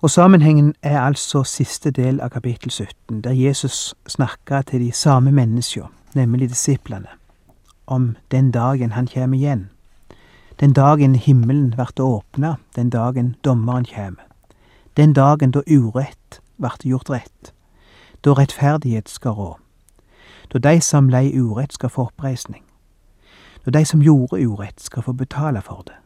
Og 0.02 0.10
sammenhengen 0.10 0.74
er 0.82 1.00
altså 1.00 1.44
siste 1.44 1.90
del 1.90 2.20
av 2.20 2.30
kapittel 2.30 2.70
17, 2.70 3.20
der 3.22 3.30
Jesus 3.30 3.94
snakker 4.06 4.62
til 4.62 4.80
de 4.80 4.92
samme 4.92 5.32
menneskene, 5.32 5.88
nemlig 6.14 6.48
disiplene, 6.48 7.08
om 7.86 8.16
den 8.30 8.50
dagen 8.50 8.92
han 8.92 9.06
kommer 9.06 9.38
igjen. 9.38 9.70
Den 10.60 10.72
dagen 10.72 11.14
himmelen 11.14 11.74
vert 11.76 12.00
åpna, 12.00 12.56
den 12.76 12.90
dagen 12.90 13.36
dommeren 13.44 13.84
kjem. 13.84 14.18
Den 14.96 15.12
dagen 15.12 15.50
da 15.50 15.62
urett 15.66 16.40
vert 16.58 16.84
gjort 16.84 17.10
rett. 17.10 17.52
Da 18.24 18.32
rettferdighet 18.32 19.08
skal 19.08 19.30
rå. 19.30 19.58
Da 20.52 20.58
de 20.58 20.80
som 20.80 21.08
lei 21.08 21.32
urett 21.34 21.72
skal 21.72 21.90
få 21.90 22.02
oppreisning. 22.02 22.64
Da 23.64 23.70
de 23.70 23.84
som 23.84 24.02
gjorde 24.02 24.46
urett 24.46 24.80
skal 24.80 25.02
få 25.02 25.12
betale 25.12 25.62
for 25.62 25.82
det. 25.86 25.96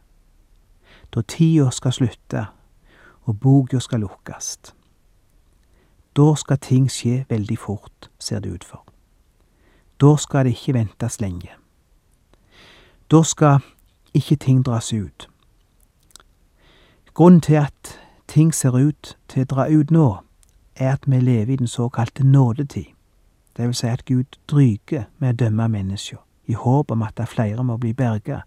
Da 1.13 1.21
tida 1.21 1.69
skal 1.71 1.93
slutte 1.93 2.47
og 3.27 3.39
boka 3.39 3.79
skal 3.79 3.99
lukkast. 3.99 4.73
Da 6.15 6.35
skal 6.35 6.57
ting 6.57 6.91
skje 6.91 7.25
veldig 7.29 7.57
fort, 7.59 8.09
ser 8.19 8.39
det 8.39 8.51
ut 8.51 8.63
for. 8.63 8.83
Da 10.01 10.15
skal 10.17 10.45
det 10.45 10.55
ikke 10.55 10.73
ventes 10.73 11.19
lenge. 11.21 11.51
Da 13.11 13.23
skal 13.23 13.59
ikke 14.17 14.35
ting 14.35 14.65
dras 14.65 14.93
ut. 14.93 15.29
Grunnen 17.13 17.41
til 17.41 17.53
at 17.53 17.99
ting 18.27 18.53
ser 18.53 18.77
ut 18.77 19.17
til 19.27 19.41
å 19.41 19.45
dra 19.45 19.67
ut 19.69 19.91
nå, 19.91 20.17
er 20.75 20.93
at 20.93 21.07
vi 21.07 21.19
lever 21.19 21.53
i 21.53 21.55
den 21.55 21.67
såkalte 21.67 22.23
nådetid. 22.23 22.93
Det 23.57 23.65
vil 23.65 23.75
si 23.75 23.87
at 23.87 24.05
Gud 24.05 24.37
dryger 24.47 25.07
med 25.17 25.33
å 25.33 25.45
dømme 25.45 25.67
mennesker, 25.69 26.17
i 26.45 26.53
håp 26.53 26.91
om 26.91 27.01
at 27.01 27.21
flere 27.25 27.63
må 27.63 27.77
bli 27.77 27.93
berga. 27.93 28.41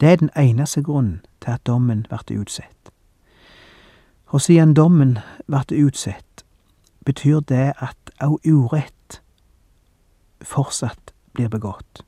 Det 0.00 0.08
er 0.08 0.16
den 0.16 0.30
eneste 0.36 0.82
grunnen 0.82 1.20
til 1.40 1.50
at 1.50 1.66
dommen 1.66 2.06
blir 2.10 2.40
utsatt. 2.40 2.90
Og 4.26 4.40
siden 4.40 4.74
dommen 4.74 5.18
blir 5.46 5.86
utsatt, 5.86 6.44
betyr 7.06 7.40
det 7.40 7.72
at 7.78 8.10
òg 8.22 8.40
urett 8.46 9.22
fortsatt 10.42 11.14
blir 11.32 11.48
begått. 11.48 12.04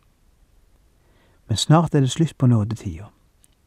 Men 1.49 1.57
snart 1.57 1.95
er 1.95 2.00
det 2.00 2.11
slutt 2.11 2.38
på 2.38 2.47
nådetida, 2.47 3.05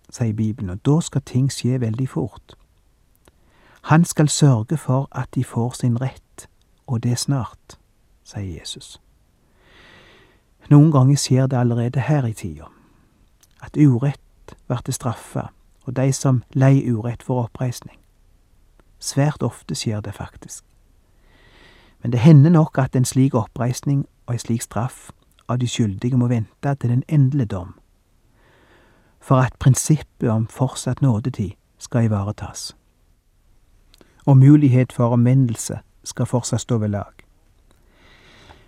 sier 0.09 0.33
Bibelen, 0.33 0.69
og 0.69 0.85
da 0.85 0.99
skal 1.01 1.21
ting 1.21 1.51
skje 1.51 1.79
veldig 1.81 2.09
fort. 2.09 2.55
Han 3.81 4.05
skal 4.05 4.29
sørge 4.29 4.77
for 4.77 5.07
at 5.11 5.29
de 5.35 5.43
får 5.43 5.71
sin 5.79 6.01
rett, 6.01 6.49
og 6.87 7.03
det 7.03 7.17
snart, 7.19 7.79
sier 8.23 8.59
Jesus. 8.59 8.99
Noen 10.69 10.91
ganger 10.91 11.15
skjer 11.17 11.47
det 11.47 11.57
allerede 11.57 11.99
her 11.99 12.25
i 12.25 12.33
tida, 12.33 12.67
at 13.61 13.77
urett 13.77 14.55
blir 14.67 14.91
straffa, 14.91 15.49
og 15.85 15.95
de 15.95 16.11
som 16.13 16.43
lei 16.53 16.83
urett, 16.91 17.23
får 17.23 17.43
oppreisning. 17.43 17.97
Svært 18.99 19.43
ofte 19.43 19.75
skjer 19.75 20.01
det 20.01 20.13
faktisk. 20.13 20.63
Men 22.03 22.11
det 22.11 22.19
hender 22.19 22.49
nok 22.49 22.77
at 22.77 22.95
en 22.95 23.05
slik 23.05 23.33
oppreisning 23.33 24.05
og 24.27 24.33
en 24.33 24.39
slik 24.39 24.61
straff 24.61 25.09
av 25.49 25.59
de 25.59 25.67
skyldige 25.67 26.17
må 26.17 26.29
vente 26.29 26.75
til 26.75 26.93
den 26.93 27.03
endelige 27.09 27.53
dom, 27.55 27.73
for 29.19 29.41
at 29.41 29.57
prinsippet 29.59 30.29
om 30.29 30.47
fortsatt 30.47 31.01
nådetid 31.01 31.57
skal 31.79 32.07
ivaretas 32.07 32.73
og 34.29 34.37
mulighet 34.37 34.93
for 34.93 35.09
omvendelse 35.09 35.79
skal 36.03 36.25
fortsatt 36.25 36.61
stå 36.61 36.77
ved 36.77 36.89
lag. 36.89 37.13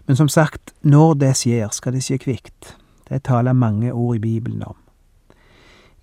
Men 0.08 0.16
som 0.16 0.28
sagt, 0.28 0.74
når 0.82 1.14
det 1.14 1.36
skjer, 1.38 1.70
skal 1.72 1.94
det 1.94 2.04
skje 2.04 2.18
kvikt. 2.18 2.78
Det 3.10 3.24
taler 3.24 3.54
mange 3.54 3.94
ord 3.94 4.16
i 4.16 4.20
Bibelen 4.20 4.64
om. 4.64 4.76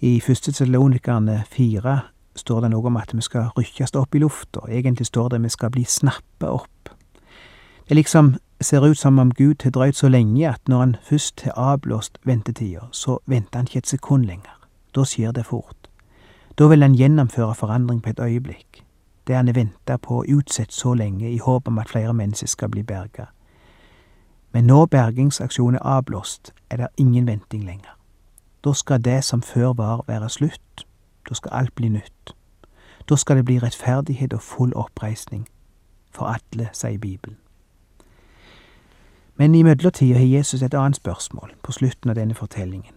I 0.00 0.20
første 0.20 0.52
Salonikerne 0.52 1.42
fire 1.50 2.00
står 2.36 2.60
det 2.60 2.70
noe 2.70 2.86
om 2.86 2.96
at 2.96 3.10
vi 3.14 3.22
skal 3.22 3.50
rykkes 3.56 3.96
opp 3.98 4.14
i 4.14 4.22
lufta. 4.22 4.60
Egentlig 4.68 5.06
står 5.06 5.28
det 5.28 5.42
vi 5.42 5.50
skal 5.50 5.70
bli 5.74 5.84
snappa 5.84 6.52
opp. 6.54 6.92
Det 7.88 7.90
er 7.90 7.98
liksom 7.98 8.36
ser 8.60 8.86
ut 8.86 8.98
som 8.98 9.18
om 9.18 9.30
Gud 9.34 9.62
har 9.62 9.70
drøyd 9.70 9.92
så 9.92 10.08
lenge 10.08 10.48
at 10.48 10.68
når 10.68 10.78
han 10.78 10.96
først 11.02 11.42
har 11.42 11.52
avblåst 11.52 12.18
ventetida, 12.24 12.88
så 12.92 13.18
venter 13.26 13.58
han 13.58 13.66
ikke 13.66 13.78
et 13.78 13.86
sekund 13.86 14.24
lenger. 14.24 14.68
Da 14.94 15.04
skjer 15.04 15.32
det 15.32 15.46
fort. 15.46 15.88
Da 16.58 16.66
vil 16.66 16.82
han 16.82 16.94
gjennomføre 16.94 17.54
forandring 17.54 18.02
på 18.02 18.10
et 18.10 18.20
øyeblikk 18.20 18.84
det 19.28 19.36
han 19.36 19.46
har 19.46 19.54
venta 19.54 19.96
på 19.96 20.18
og 20.18 20.24
utsatt 20.28 20.72
så 20.72 20.94
lenge 20.94 21.30
i 21.30 21.38
håp 21.38 21.68
om 21.68 21.78
at 21.78 21.88
flere 21.88 22.14
mennesker 22.14 22.48
skal 22.48 22.68
bli 22.68 22.82
berga. 22.82 23.24
Men 24.52 24.64
når 24.64 24.86
bergingsaksjonen 24.86 25.74
er 25.74 25.86
avblåst, 25.86 26.52
er 26.70 26.76
det 26.76 26.88
ingen 26.96 27.26
venting 27.26 27.64
lenger. 27.64 27.98
Da 28.64 28.72
skal 28.72 29.04
det 29.04 29.24
som 29.24 29.42
før 29.42 29.72
var, 29.72 30.04
være 30.08 30.28
slutt. 30.28 30.86
Da 31.28 31.34
skal 31.34 31.50
alt 31.52 31.74
bli 31.74 31.88
nytt. 31.88 32.34
Da 33.08 33.16
skal 33.16 33.36
det 33.36 33.44
bli 33.44 33.58
rettferdighet 33.58 34.32
og 34.32 34.42
full 34.42 34.72
oppreisning. 34.74 35.48
For 36.10 36.24
alle, 36.24 36.68
sier 36.72 36.98
Bibelen. 36.98 37.36
Men 39.38 39.54
i 39.54 39.62
mellomtida 39.62 40.18
har 40.18 40.26
Jesus 40.26 40.62
et 40.62 40.74
annet 40.74 40.96
spørsmål 40.96 41.50
på 41.62 41.72
slutten 41.72 42.10
av 42.10 42.16
denne 42.16 42.34
fortellingen. 42.34 42.94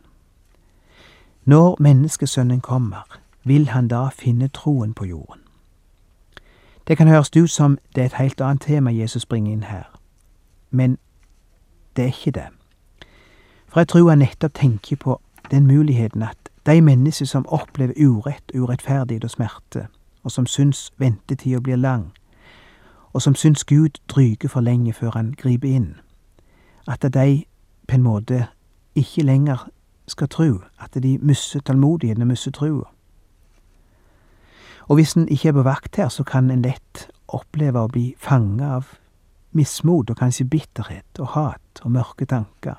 Når 1.46 1.78
menneskesønnen 1.80 2.62
kommer, 2.62 3.20
vil 3.44 3.70
han 3.70 3.88
da 3.88 4.10
finne 4.10 4.48
troen 4.48 4.94
på 4.94 5.06
jorden? 5.06 5.42
Det 6.88 6.98
kan 6.98 7.08
høres 7.08 7.30
ut 7.38 7.50
som 7.50 7.78
det 7.96 8.02
er 8.02 8.06
et 8.06 8.14
helt 8.14 8.42
annet 8.42 8.62
tema 8.62 8.92
Jesus 8.92 9.26
bringer 9.26 9.52
inn 9.52 9.64
her, 9.64 10.00
men 10.72 10.98
det 11.96 12.04
er 12.04 12.08
ikke 12.08 12.32
det. 12.32 12.48
For 13.68 13.80
jeg 13.80 13.88
tror 13.88 14.10
han 14.10 14.18
nettopp 14.18 14.54
tenker 14.54 14.96
på 14.96 15.22
den 15.52 15.68
muligheten 15.68 16.24
at 16.24 16.50
de 16.66 16.82
mennesker 16.82 17.26
som 17.26 17.48
opplever 17.48 17.94
urett, 17.98 18.52
urettferdighet 18.56 19.24
og 19.24 19.30
smerte, 19.30 19.88
og 20.24 20.32
som 20.32 20.46
syns 20.46 20.94
ventetida 20.98 21.60
blir 21.60 21.76
lang, 21.76 22.14
og 23.14 23.22
som 23.22 23.36
syns 23.36 23.64
Gud 23.64 24.02
dryger 24.08 24.50
for 24.50 24.62
lenge 24.62 24.94
før 24.94 25.12
han 25.12 25.36
griper 25.38 25.68
inn, 25.68 25.96
at 26.88 27.06
de 27.14 27.44
på 27.88 27.96
en 27.96 28.04
måte 28.04 28.48
ikke 28.96 29.24
lenger 29.24 29.70
skal 30.08 30.30
tro, 30.30 30.50
at 30.80 30.98
de 31.04 31.18
mister 31.22 31.60
tålmodigheten 31.60 32.22
og 32.22 32.28
mister 32.28 32.52
trua. 32.52 32.88
Og 34.90 34.96
hvis 34.96 35.14
en 35.14 35.30
ikke 35.30 35.48
er 35.48 35.54
på 35.54 35.64
vakt 35.64 35.96
her, 35.96 36.10
så 36.10 36.24
kan 36.24 36.52
en 36.52 36.62
lett 36.66 37.08
oppleve 37.28 37.80
å 37.80 37.92
bli 37.92 38.12
fanga 38.20 38.76
av 38.80 38.96
mismot 39.56 40.10
og 40.12 40.20
kanskje 40.20 40.50
bitterhet 40.52 41.20
og 41.20 41.34
hat 41.36 41.84
og 41.84 41.92
mørke 41.92 42.26
tanker. 42.26 42.76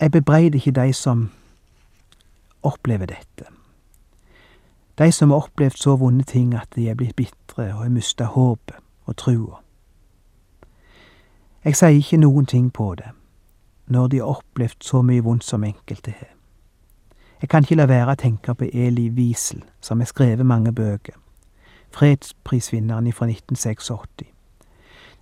Jeg 0.00 0.12
bebreider 0.14 0.56
ikke 0.56 0.76
de 0.78 0.92
som 0.92 1.30
opplever 2.62 3.10
dette. 3.10 3.48
De 4.98 5.12
som 5.12 5.30
har 5.30 5.46
opplevd 5.46 5.78
så 5.78 5.96
vonde 5.96 6.24
ting 6.24 6.54
at 6.54 6.70
de 6.76 6.88
er 6.90 6.96
blitt 6.98 7.16
bitre 7.16 7.72
og 7.72 7.82
har 7.82 7.92
mista 7.92 8.30
håpet 8.34 8.78
og 9.06 9.16
trua. 9.16 9.58
Jeg 11.64 11.76
sier 11.76 11.88
ikke 11.88 12.16
noen 12.16 12.46
ting 12.46 12.72
på 12.72 12.94
det, 12.94 13.08
når 13.86 14.06
de 14.08 14.18
har 14.18 14.26
opplevd 14.38 14.84
så 14.84 15.02
mye 15.02 15.22
vondt 15.26 15.44
som 15.44 15.64
enkelte 15.64 16.10
har. 16.10 16.30
Jeg 17.40 17.48
kan 17.48 17.62
ikke 17.62 17.74
la 17.74 17.86
være 17.90 18.14
å 18.14 18.18
tenke 18.18 18.54
på 18.54 18.68
Eli 18.72 19.08
Wiesel, 19.14 19.64
som 19.80 19.98
har 19.98 20.06
skrevet 20.06 20.46
mange 20.46 20.72
bøker. 20.72 21.14
Fredsprisvinneren 21.90 23.12
fra 23.12 23.26
1986. 23.26 24.30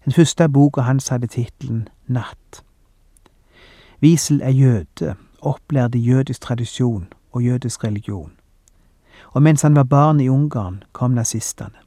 Den 0.04 0.12
første 0.12 0.48
boka 0.48 0.80
hans 0.80 1.08
hadde 1.08 1.26
tittelen 1.26 1.88
Natt. 2.06 2.62
Wiesel 4.00 4.40
er 4.42 4.52
jøde, 4.52 5.14
opplært 5.40 5.94
i 5.94 6.04
jødisk 6.04 6.40
tradisjon 6.40 7.08
og 7.32 7.42
jødisk 7.42 7.84
religion. 7.84 8.32
Og 9.32 9.42
mens 9.42 9.62
han 9.62 9.76
var 9.76 9.84
barn 9.84 10.20
i 10.20 10.28
Ungarn, 10.28 10.82
kom 10.92 11.10
nazistene. 11.10 11.80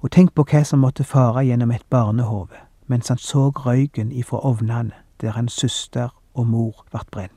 Og 0.00 0.10
tenk 0.10 0.34
på 0.34 0.44
hva 0.44 0.64
som 0.64 0.80
måtte 0.80 1.04
fare 1.04 1.44
gjennom 1.44 1.70
et 1.70 1.84
barnehode 1.90 2.65
mens 2.86 3.08
han 3.08 3.18
så 3.18 3.48
røyken 3.50 4.12
ifra 4.12 4.44
ovnene 4.44 4.92
der 5.20 5.30
hans 5.30 5.52
søster 5.52 6.08
og 6.34 6.46
mor 6.46 6.84
ble 6.90 7.00
brent 7.10 7.36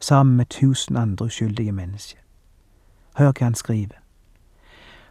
sammen 0.00 0.36
med 0.36 0.46
tusen 0.46 0.96
andre 0.96 1.24
uskyldige 1.24 1.72
mennesker. 1.72 2.18
Hør 3.16 3.32
hva 3.32 3.44
han 3.44 3.54
skriver. 3.54 3.98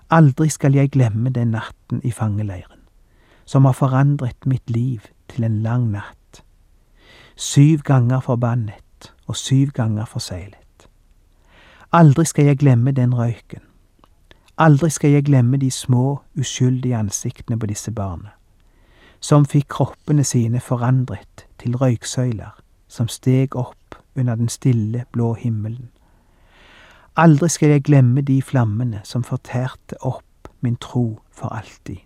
Aldri 0.10 0.50
skal 0.50 0.74
jeg 0.74 0.92
glemme 0.92 1.30
den 1.30 1.48
natten 1.48 2.02
i 2.04 2.12
fangeleiren, 2.12 2.86
som 3.46 3.66
har 3.66 3.74
forandret 3.74 4.46
mitt 4.46 4.70
liv 4.70 5.00
til 5.28 5.44
en 5.44 5.62
lang 5.62 5.90
natt. 5.92 6.44
Syv 7.36 7.82
ganger 7.84 8.20
forbannet 8.20 9.14
og 9.28 9.36
syv 9.36 9.72
ganger 9.74 10.06
forseglet. 10.06 10.88
Aldri 11.92 12.26
skal 12.26 12.46
jeg 12.46 12.58
glemme 12.58 12.92
den 12.92 13.18
røyken. 13.18 13.64
Aldri 14.58 14.90
skal 14.90 15.10
jeg 15.10 15.26
glemme 15.26 15.58
de 15.58 15.72
små, 15.72 16.22
uskyldige 16.40 16.98
ansiktene 16.98 17.60
på 17.60 17.66
disse 17.66 17.92
barna, 17.92 18.30
som 19.20 19.46
fikk 19.46 19.68
kroppene 19.70 20.24
sine 20.24 20.60
forandret 20.60 21.46
til 21.60 21.76
røyksøyler 21.76 22.62
som 22.88 23.08
steg 23.08 23.56
opp 23.56 23.96
under 24.16 24.36
den 24.36 24.50
stille, 24.50 25.06
blå 25.12 25.34
himmelen. 25.34 25.90
Aldri 27.16 27.50
skal 27.50 27.70
jeg 27.70 27.84
glemme 27.84 28.22
de 28.22 28.42
flammene 28.42 29.02
som 29.04 29.24
fortærte 29.24 29.96
opp 30.02 30.50
min 30.62 30.76
tro 30.76 31.20
for 31.32 31.54
alltid. 31.54 32.02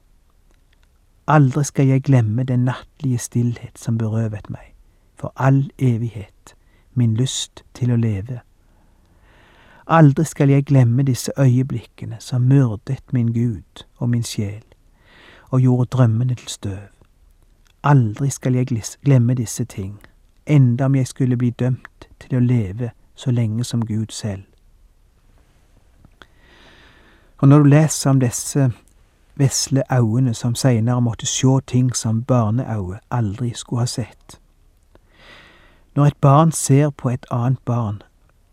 Aldri 1.28 1.64
skal 1.64 1.88
jeg 1.88 2.04
glemme 2.04 2.44
den 2.44 2.66
nattlige 2.66 3.18
stillhet 3.18 3.80
som 3.80 3.98
berøvet 3.98 4.50
meg, 4.50 4.74
for 5.16 5.34
all 5.36 5.70
evighet, 5.78 6.56
min 6.94 7.14
lyst 7.18 7.64
til 7.74 7.94
å 7.94 7.98
leve. 7.98 8.42
Aldri 9.90 10.26
skal 10.26 10.50
jeg 10.50 10.66
glemme 10.70 11.04
disse 11.06 11.32
øyeblikkene 11.38 12.18
som 12.20 12.42
myrdet 12.42 13.14
min 13.14 13.34
Gud 13.34 13.86
og 13.98 14.10
min 14.10 14.24
sjel, 14.24 14.64
og 15.50 15.62
gjorde 15.62 15.90
drømmene 15.98 16.36
til 16.36 16.48
støv. 16.48 16.99
Aldri 17.84 18.30
skal 18.30 18.56
jeg 18.56 18.68
glemme 19.06 19.34
disse 19.34 19.64
ting, 19.66 20.00
enda 20.46 20.86
om 20.86 20.96
jeg 20.96 21.08
skulle 21.08 21.38
bli 21.38 21.50
dømt 21.50 22.10
til 22.20 22.36
å 22.36 22.44
leve 22.44 22.92
så 23.16 23.32
lenge 23.32 23.64
som 23.64 23.86
Gud 23.86 24.12
selv. 24.12 24.44
Og 27.38 27.48
når 27.48 27.60
du 27.60 27.64
leser 27.64 28.10
om 28.10 28.20
disse 28.20 28.72
vesle 29.40 29.84
øynene 29.92 30.34
som 30.34 30.56
seinere 30.56 31.02
måtte 31.02 31.26
sjå 31.26 31.60
ting 31.60 31.96
som 31.96 32.24
barneøyne 32.24 33.00
aldri 33.12 33.54
skulle 33.56 33.80
ha 33.80 33.86
sett. 33.86 34.40
Når 35.96 36.06
et 36.06 36.18
barn 36.22 36.52
ser 36.52 36.90
på 36.90 37.10
et 37.10 37.26
annet 37.32 37.60
barn, 37.66 38.02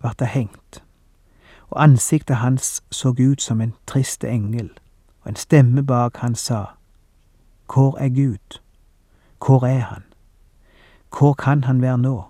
vart 0.02 0.18
det 0.18 0.26
hengt, 0.26 0.82
og 1.70 1.82
ansiktet 1.82 2.36
hans 2.36 2.82
så 2.90 3.14
ut 3.18 3.42
som 3.42 3.60
en 3.60 3.74
trist 3.86 4.24
engel, 4.24 4.70
og 5.22 5.28
en 5.28 5.36
stemme 5.36 5.82
bak 5.82 6.16
han 6.16 6.34
sa, 6.34 6.64
Hvor 7.74 7.98
er 7.98 8.08
Gud? 8.08 8.60
Hvor 9.38 9.66
er 9.66 9.80
han? 9.80 10.02
Hvor 11.18 11.32
kan 11.32 11.64
han 11.64 11.82
være 11.82 11.98
nå? 11.98 12.24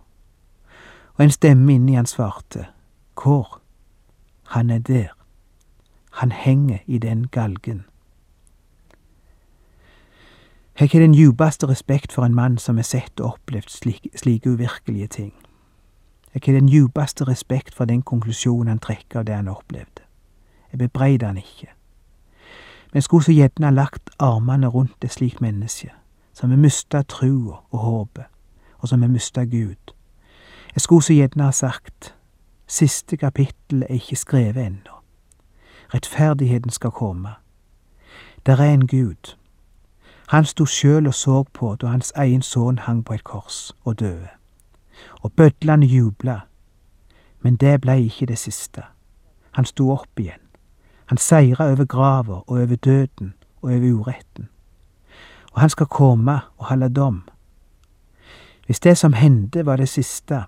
Og 1.14 1.25
en 1.25 1.31
stemme 1.31 1.75
inni 1.75 1.95
han 1.95 2.07
svarte, 2.07 2.66
Hvor? 3.23 3.61
Han 4.47 4.71
er 4.71 4.79
der. 4.79 5.09
Han 6.12 6.33
henger 6.33 6.79
i 6.87 6.99
den 6.99 7.29
galgen. 7.29 7.85
Jeg 10.81 10.88
har 10.92 11.01
den 11.01 11.14
djupeste 11.14 11.69
respekt 11.69 12.12
for 12.12 12.25
en 12.25 12.35
mann 12.35 12.59
som 12.59 12.77
har 12.77 12.83
sett 12.83 13.21
og 13.21 13.33
opplevd 13.33 13.71
slike, 13.71 14.11
slike 14.16 14.51
uvirkelige 14.51 15.07
ting. 15.07 15.33
Jeg 16.35 16.42
har 16.47 16.53
den 16.53 16.69
djupeste 16.69 17.25
respekt 17.25 17.75
for 17.75 17.85
den 17.85 18.03
konklusjonen 18.03 18.69
han 18.69 18.79
trekker 18.79 19.19
av 19.19 19.25
det 19.25 19.35
han 19.35 19.49
opplevde. 19.49 20.05
Jeg 20.73 20.79
bebreider 20.79 21.27
han 21.27 21.37
ikke. 21.37 21.69
Men 22.92 23.03
skulle 23.03 23.25
så 23.25 23.33
gjerne 23.33 23.71
lagt 23.71 24.11
armene 24.19 24.66
rundt 24.66 25.05
et 25.05 25.12
slikt 25.12 25.40
menneske, 25.40 25.92
som 26.37 26.51
har 26.51 26.57
mista 26.57 27.03
trua 27.03 27.57
og 27.70 27.79
håpet, 27.79 28.25
og 28.79 28.88
som 28.88 29.03
har 29.03 29.09
mista 29.09 29.44
Gud. 29.44 29.94
Jeg 30.75 30.81
skulle 30.81 31.03
så 31.03 31.12
gjerne 31.12 31.44
ha 31.44 31.51
sagt, 31.51 32.14
siste 32.66 33.16
kapittel 33.16 33.83
er 33.83 33.94
ikke 33.94 34.16
skrevet 34.16 34.66
ennå. 34.66 35.01
Rettferdigheten 35.94 36.70
skal 36.70 36.90
komme. 36.90 37.31
Der 38.46 38.57
er 38.57 38.75
en 38.75 38.87
Gud. 38.87 39.37
Han 40.29 40.44
sto 40.44 40.64
sjøl 40.66 41.07
og 41.07 41.14
så 41.14 41.42
på 41.42 41.77
da 41.81 41.87
hans 41.87 42.12
egen 42.16 42.42
sønn 42.42 42.79
hang 42.79 43.05
på 43.05 43.14
et 43.14 43.25
kors 43.25 43.77
og 43.85 44.01
døde. 44.01 44.29
Og 45.22 45.33
bødlene 45.33 45.87
jubla. 45.87 46.40
Men 47.40 47.57
det 47.57 47.81
blei 47.81 48.05
ikke 48.05 48.27
det 48.27 48.38
siste. 48.38 48.83
Han 49.51 49.64
sto 49.64 49.90
opp 49.90 50.18
igjen. 50.18 50.42
Han 51.07 51.18
seira 51.18 51.70
over 51.72 51.85
grava 51.85 52.33
og 52.33 52.51
over 52.51 52.77
døden 52.77 53.35
og 53.62 53.70
over 53.70 53.92
uretten. 53.92 54.49
Og 55.57 55.61
han 55.61 55.71
skal 55.71 55.87
komme 55.87 56.40
og 56.57 56.66
holde 56.66 56.88
dom. 56.88 57.23
Hvis 58.66 58.81
det 58.81 58.99
som 58.99 59.12
hendte 59.12 59.66
var 59.66 59.77
det 59.77 59.88
siste, 59.88 60.42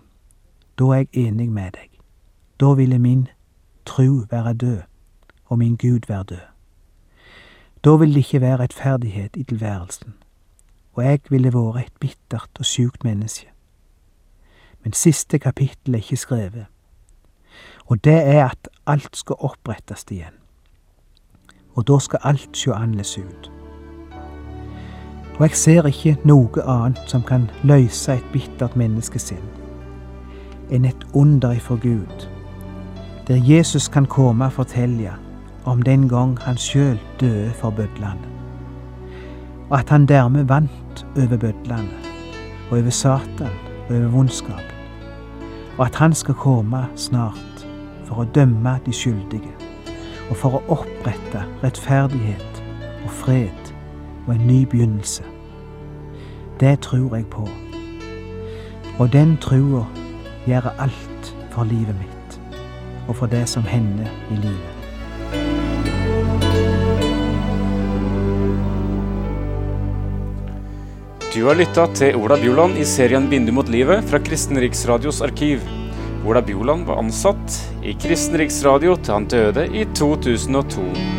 da 0.79 0.85
er 0.85 0.95
jeg 0.95 1.09
enig 1.13 1.49
med 1.49 1.73
deg. 1.73 1.89
Da 2.61 2.75
ville 2.77 2.99
min 2.99 3.29
tru 3.87 4.27
være 4.31 4.53
død, 4.53 4.83
og 5.47 5.59
min 5.59 5.77
Gud 5.77 6.01
være 6.09 6.23
død. 6.23 6.47
Da 7.85 7.97
vil 7.97 8.09
det 8.09 8.17
ikke 8.17 8.41
være 8.41 8.57
rettferdighet 8.57 9.37
i 9.37 9.43
tilværelsen, 9.43 10.15
og 10.93 11.05
jeg 11.05 11.21
ville 11.31 11.53
vært 11.55 11.87
et 11.87 11.93
bittert 12.01 12.59
og 12.59 12.65
sjukt 12.65 13.05
menneske. 13.05 13.49
Men 14.83 14.93
siste 14.93 15.39
kapittel 15.39 15.95
er 15.95 16.05
ikke 16.05 16.17
skrevet, 16.17 16.67
og 17.87 18.05
det 18.05 18.19
er 18.27 18.51
at 18.51 18.69
alt 18.87 19.17
skal 19.17 19.37
opprettes 19.39 20.05
igjen. 20.11 20.37
Og 21.75 21.89
da 21.89 21.99
skal 21.99 22.19
alt 22.23 22.57
sjå 22.57 22.73
annerledes 22.73 23.19
ut. 23.19 23.58
Og 25.39 25.45
jeg 25.47 25.55
ser 25.55 25.87
ikke 25.87 26.17
noe 26.27 26.63
annet 26.67 26.99
som 27.07 27.23
kan 27.23 27.45
løse 27.63 28.17
et 28.19 28.31
bittert 28.33 28.75
menneskesinn 28.77 29.45
enn 30.75 30.85
et 30.85 31.05
under 31.17 31.55
ifra 31.57 31.79
Gud, 31.81 32.25
der 33.29 33.39
Jesus 33.41 33.87
kan 33.89 34.05
komme 34.05 34.45
og 34.51 34.53
fortelle 34.53 35.15
om 35.65 35.81
den 35.83 36.09
gang 36.11 36.35
han 36.43 36.59
sjøl 36.61 36.99
døde 37.21 37.55
for 37.57 37.71
bødlene, 37.71 38.29
og 39.71 39.79
at 39.79 39.95
han 39.95 40.05
dermed 40.11 40.45
vant 40.51 41.07
over 41.17 41.37
bødlene, 41.37 42.03
og 42.69 42.79
over 42.79 42.91
Satan 42.91 43.55
og 43.89 43.95
over 43.95 44.11
vondskapen, 44.13 44.77
og 45.79 45.87
at 45.87 45.95
han 45.95 46.13
skal 46.13 46.35
komme 46.35 46.85
snart 46.97 47.65
for 48.05 48.25
å 48.25 48.29
dømme 48.35 48.77
de 48.85 48.93
skyldige, 48.93 49.55
og 50.29 50.37
for 50.37 50.59
å 50.59 50.65
opprette 50.77 51.47
rettferdighet 51.63 52.63
og 53.07 53.11
fred 53.23 53.78
og 54.29 54.35
en 54.35 54.47
ny 54.47 54.63
begynnelse. 54.69 55.25
Det 56.61 56.81
tror 56.85 57.17
jeg 57.17 57.27
på, 57.33 57.49
og 58.99 59.13
den 59.13 59.37
trua 59.41 59.87
gjør 60.47 60.75
alt 60.79 61.35
for 61.51 61.65
livet 61.65 61.97
mitt, 61.97 62.41
og 63.09 63.17
for 63.17 63.27
det 63.27 63.47
som 63.49 63.65
hender 63.65 64.11
i 64.31 64.37
livet. 64.43 64.75
Du 71.35 71.45
har 71.47 71.55
lytta 71.55 71.85
til 71.95 72.17
Ola 72.19 72.37
Bjoland 72.41 72.79
i 72.81 72.85
serien 72.85 73.29
'Bindu 73.29 73.53
mot 73.53 73.69
livet' 73.69 74.03
fra 74.11 74.19
Kristen 74.19 74.59
Riksradios 74.59 75.23
arkiv. 75.23 75.61
Ola 76.27 76.43
Bjoland 76.43 76.87
var 76.87 76.99
ansatt 76.99 77.61
i 77.85 77.95
Kristen 77.95 78.37
Riksradio 78.37 78.97
til 78.97 79.15
han 79.15 79.29
døde 79.31 79.69
i 79.71 79.85
2002. 79.95 81.18